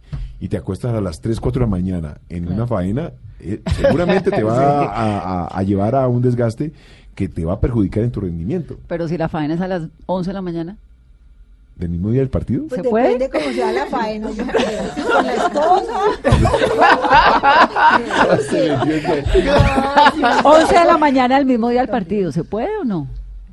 [0.41, 4.31] y te acuestas a las 3, 4 de la mañana en una faena, eh, seguramente
[4.31, 6.73] te va a, a- a llevar a un desgaste
[7.15, 8.77] que te va a perjudicar en tu rendimiento.
[8.89, 10.77] Pero si la faena es a las 11 de la mañana.
[11.77, 12.65] ¿Del mismo día del partido?
[12.69, 13.17] Pues ¿Se puede?
[13.19, 14.31] depende cómo sea la faena.
[14.31, 14.95] yo creo.
[14.95, 16.01] Si Con la esposa.
[20.45, 22.31] 11 de la mañana el mismo día del partido.
[22.33, 23.07] ¿Se puede o no?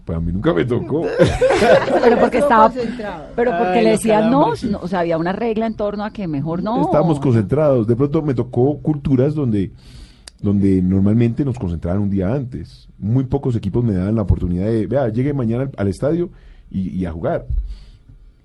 [0.09, 1.05] Pues a mí nunca me tocó.
[2.03, 2.73] Pero porque estaba...
[3.35, 6.27] Pero porque Ay, le decían no, o sea, había una regla en torno a que
[6.27, 6.81] mejor no.
[6.81, 7.85] Estábamos concentrados.
[7.85, 9.71] De pronto me tocó culturas donde,
[10.41, 12.87] donde normalmente nos concentraban un día antes.
[12.97, 16.31] Muy pocos equipos me daban la oportunidad de, vea, llegue mañana al, al estadio
[16.71, 17.45] y, y a jugar.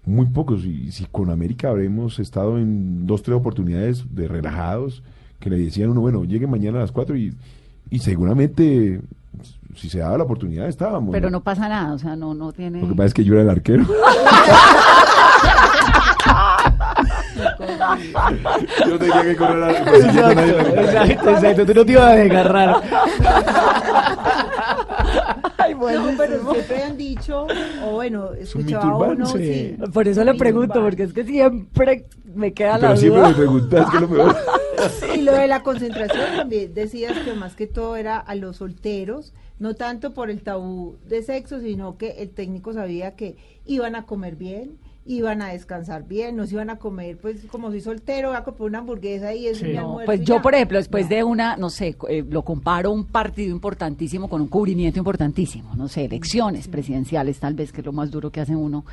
[0.04, 0.66] Muy pocos.
[0.66, 5.02] Y si con América habremos estado en dos, tres oportunidades de relajados,
[5.40, 7.32] que le decían uno, bueno, llegue mañana a las cuatro y,
[7.88, 9.00] y seguramente
[9.76, 11.12] si se daba la oportunidad estábamos.
[11.12, 12.80] Pero no pasa nada, o sea, no, no tiene...
[12.80, 13.84] Lo que pasa es que yo era el arquero.
[18.86, 20.40] yo tenía que correr al Exacto,
[20.80, 21.66] exacto, exacto.
[21.66, 22.82] Tú no te ibas a desgarrar.
[25.58, 27.46] Ay, No, pero siempre han dicho,
[27.84, 29.38] o bueno, escuchaba uno, sí.
[29.38, 29.76] sí.
[29.92, 33.28] Por eso le pregunto, porque es que siempre me queda la Pero siempre duda.
[33.28, 34.36] me preguntas que es lo mejor.
[35.16, 39.32] Y lo de la concentración también decías que más que todo era a los solteros,
[39.58, 44.04] no tanto por el tabú de sexo, sino que el técnico sabía que iban a
[44.06, 44.72] comer bien,
[45.06, 48.42] iban a descansar bien, no se iban a comer, pues como soy soltero, voy a
[48.44, 49.66] comprar una hamburguesa y es Sí.
[49.66, 50.42] mi almuerzo Pues yo, ya.
[50.42, 51.16] por ejemplo, después No.
[51.16, 55.88] de una, no sé, eh, lo comparo un partido importantísimo con un cubrimiento importantísimo, no
[55.88, 58.84] sé, elecciones presidenciales, tal vez que es lo más duro que hace uno,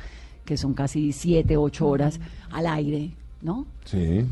[0.44, 2.20] que son casi siete, ocho horas
[2.50, 3.64] al aire, ¿no?
[3.86, 4.26] Sí.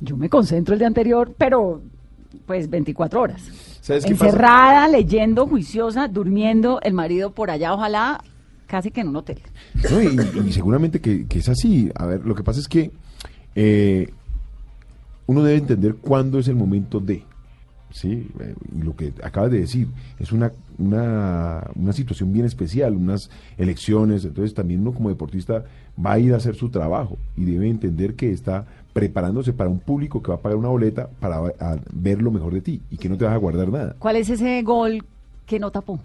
[0.00, 1.80] Yo me concentro el día anterior, pero
[2.46, 3.42] pues 24 horas.
[3.80, 4.26] ¿Sabes pasa?
[4.26, 8.22] Encerrada, leyendo, juiciosa, durmiendo, el marido por allá, ojalá,
[8.66, 9.40] casi que en un hotel.
[9.90, 11.90] No, y, y seguramente que, que es así.
[11.94, 12.90] A ver, lo que pasa es que
[13.54, 14.08] eh,
[15.26, 17.22] uno debe entender cuándo es el momento de.
[17.90, 19.86] Sí, eh, y lo que acabas de decir,
[20.18, 25.64] es una, una, una situación bien especial, unas elecciones, entonces también uno como deportista
[26.04, 29.80] va a ir a hacer su trabajo y debe entender que está preparándose para un
[29.80, 31.42] público que va a pagar una boleta para
[31.92, 33.94] ver lo mejor de ti y que no te vas a guardar nada.
[33.98, 35.04] ¿Cuál es ese gol
[35.44, 36.00] que no tapó?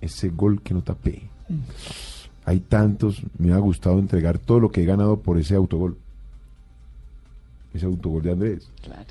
[0.00, 1.22] Ese gol que no tapé.
[2.44, 5.96] Hay tantos, me ha gustado entregar todo lo que he ganado por ese autogol.
[7.74, 8.68] Ese autogol de Andrés.
[8.82, 9.02] Claro.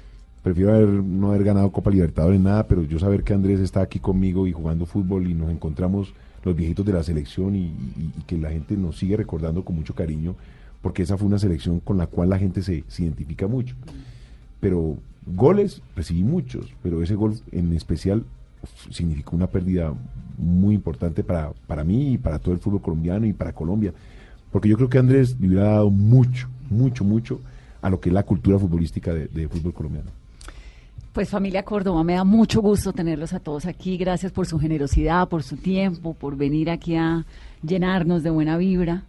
[0.43, 3.99] Prefiero haber, no haber ganado Copa Libertadores, nada, pero yo saber que Andrés está aquí
[3.99, 8.21] conmigo y jugando fútbol y nos encontramos los viejitos de la selección y, y- y
[8.25, 10.35] que la gente nos sigue recordando con mucho cariño,
[10.81, 13.75] porque esa fue una selección con la cual la gente se, identifica mucho.
[14.59, 18.23] Pero goles, recibí muchos, pero ese gol en especial
[18.89, 19.93] significó una pérdida
[20.37, 23.93] muy importante para, para mí y para todo el fútbol colombiano y para Colombia.
[24.51, 27.39] Porque yo creo que Andrés le hubiera dado mucho, mucho, mucho
[27.81, 30.09] a lo que es la cultura futbolística de, de fútbol colombiano.
[31.13, 33.97] Pues familia Córdoba, me da mucho gusto tenerlos a todos aquí.
[33.97, 37.25] Gracias por su generosidad, por su tiempo, por venir aquí a
[37.63, 39.03] llenarnos de buena vibra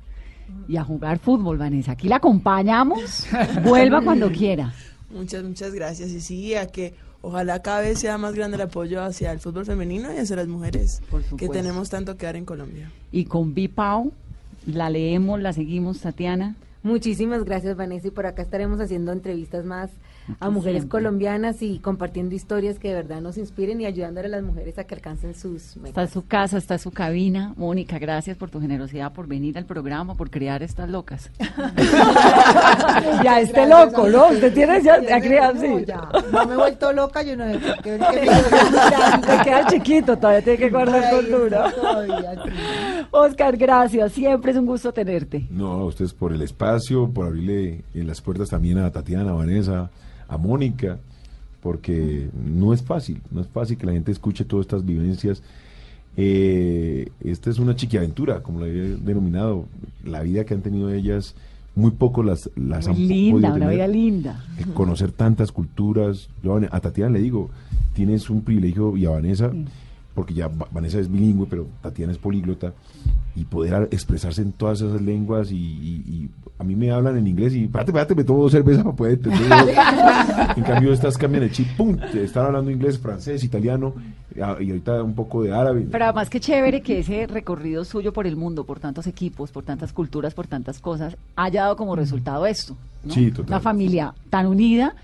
[0.67, 1.93] y a jugar fútbol, Vanessa.
[1.93, 3.27] Aquí la acompañamos.
[3.65, 4.73] Vuelva cuando quiera.
[5.11, 6.11] Muchas, muchas gracias.
[6.11, 9.65] Y sí, a que ojalá cada vez sea más grande el apoyo hacia el fútbol
[9.65, 12.91] femenino y hacia las mujeres Por que tenemos tanto que dar en Colombia.
[13.11, 14.13] Y con Bipau,
[14.67, 16.57] la leemos, la seguimos, Tatiana.
[16.83, 19.91] Muchísimas gracias, Vanessa, y por acá estaremos haciendo entrevistas más
[20.41, 20.99] a mujeres siempre.
[21.01, 24.85] colombianas y compartiendo historias que de verdad nos inspiren y ayudándole a las mujeres a
[24.85, 26.11] que alcancen sus Está metas.
[26.11, 27.55] su casa, está su cabina.
[27.57, 31.31] Mónica, gracias por tu generosidad, por venir al programa, por crear estas locas.
[33.25, 34.29] ya este loco, ¿no?
[34.29, 35.85] Usted tiene ya, ha creado, No, sí.
[35.87, 37.99] ya, no me he vuelto loca, yo no sé por qué.
[39.45, 41.29] queda chiquito, todavía tiene que guardar sí.
[43.11, 44.13] Oscar, gracias.
[44.13, 45.47] Siempre es un gusto tenerte.
[45.51, 49.35] No, a ustedes por el espacio, por abrirle eh, las puertas también a Tatiana, a
[49.35, 49.91] Vanessa,
[50.29, 50.99] a Mónica,
[51.63, 55.43] porque no es fácil, no es fácil que la gente escuche todas estas vivencias.
[56.17, 59.67] Eh, esta es una chiquiaventura, como la he denominado.
[60.05, 61.35] La vida que han tenido ellas,
[61.75, 63.75] muy poco las, las Muy han linda, podido una tener.
[63.75, 64.45] vida linda.
[64.59, 66.29] El conocer tantas culturas.
[66.43, 67.51] Yo a Tatiana le digo,
[67.95, 69.53] tienes un privilegio y a Vanessa,
[70.19, 72.73] porque ya Va- Vanessa es bilingüe, pero Tatiana es políglota,
[73.37, 77.29] y poder expresarse en todas esas lenguas y, y- y a mí me hablan en
[77.29, 79.77] inglés y espérate, espérate, me tomo dos cervezas para poder entender.
[80.57, 83.95] en cambio estas cambian el chip, pum, te están hablando inglés, francés, italiano
[84.35, 85.87] y ahorita un poco de árabe.
[85.89, 89.63] Pero además qué chévere que ese recorrido suyo por el mundo, por tantos equipos, por
[89.63, 92.77] tantas culturas, por tantas cosas, haya dado como resultado esto.
[93.05, 93.15] ¿no?
[93.15, 93.47] Sí, total.
[93.47, 94.97] Una familia tan unida,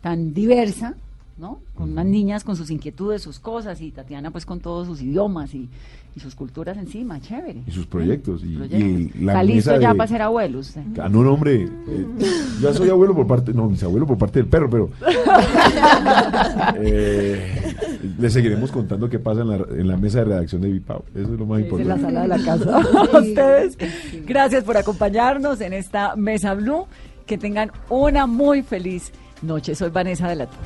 [0.00, 0.94] tan diversa,
[1.36, 1.60] ¿no?
[1.74, 5.52] Con unas niñas con sus inquietudes, sus cosas, y Tatiana pues con todos sus idiomas
[5.54, 5.68] y,
[6.14, 7.62] y sus culturas encima, chévere.
[7.66, 8.42] Y sus proyectos.
[8.44, 8.80] Y, Proyectos.
[8.80, 10.82] y la Está listo mesa ya de- para ser abuelo usted.
[11.02, 11.64] Ah, no, no, hombre.
[11.64, 12.06] eh,
[12.62, 14.90] ya soy abuelo por parte, no, mis abuelos por parte del perro, pero
[16.76, 17.74] eh,
[18.18, 21.02] le seguiremos contando qué pasa en la, en la mesa de redacción de Vipau.
[21.14, 22.02] Eso es lo más Es en la importante.
[22.02, 22.78] sala de la casa.
[23.12, 23.78] A ustedes,
[24.26, 26.86] gracias por acompañarnos en esta Mesa Blue.
[27.26, 29.10] Que tengan una muy feliz
[29.40, 29.74] noche.
[29.74, 30.58] Soy Vanessa de la Torre.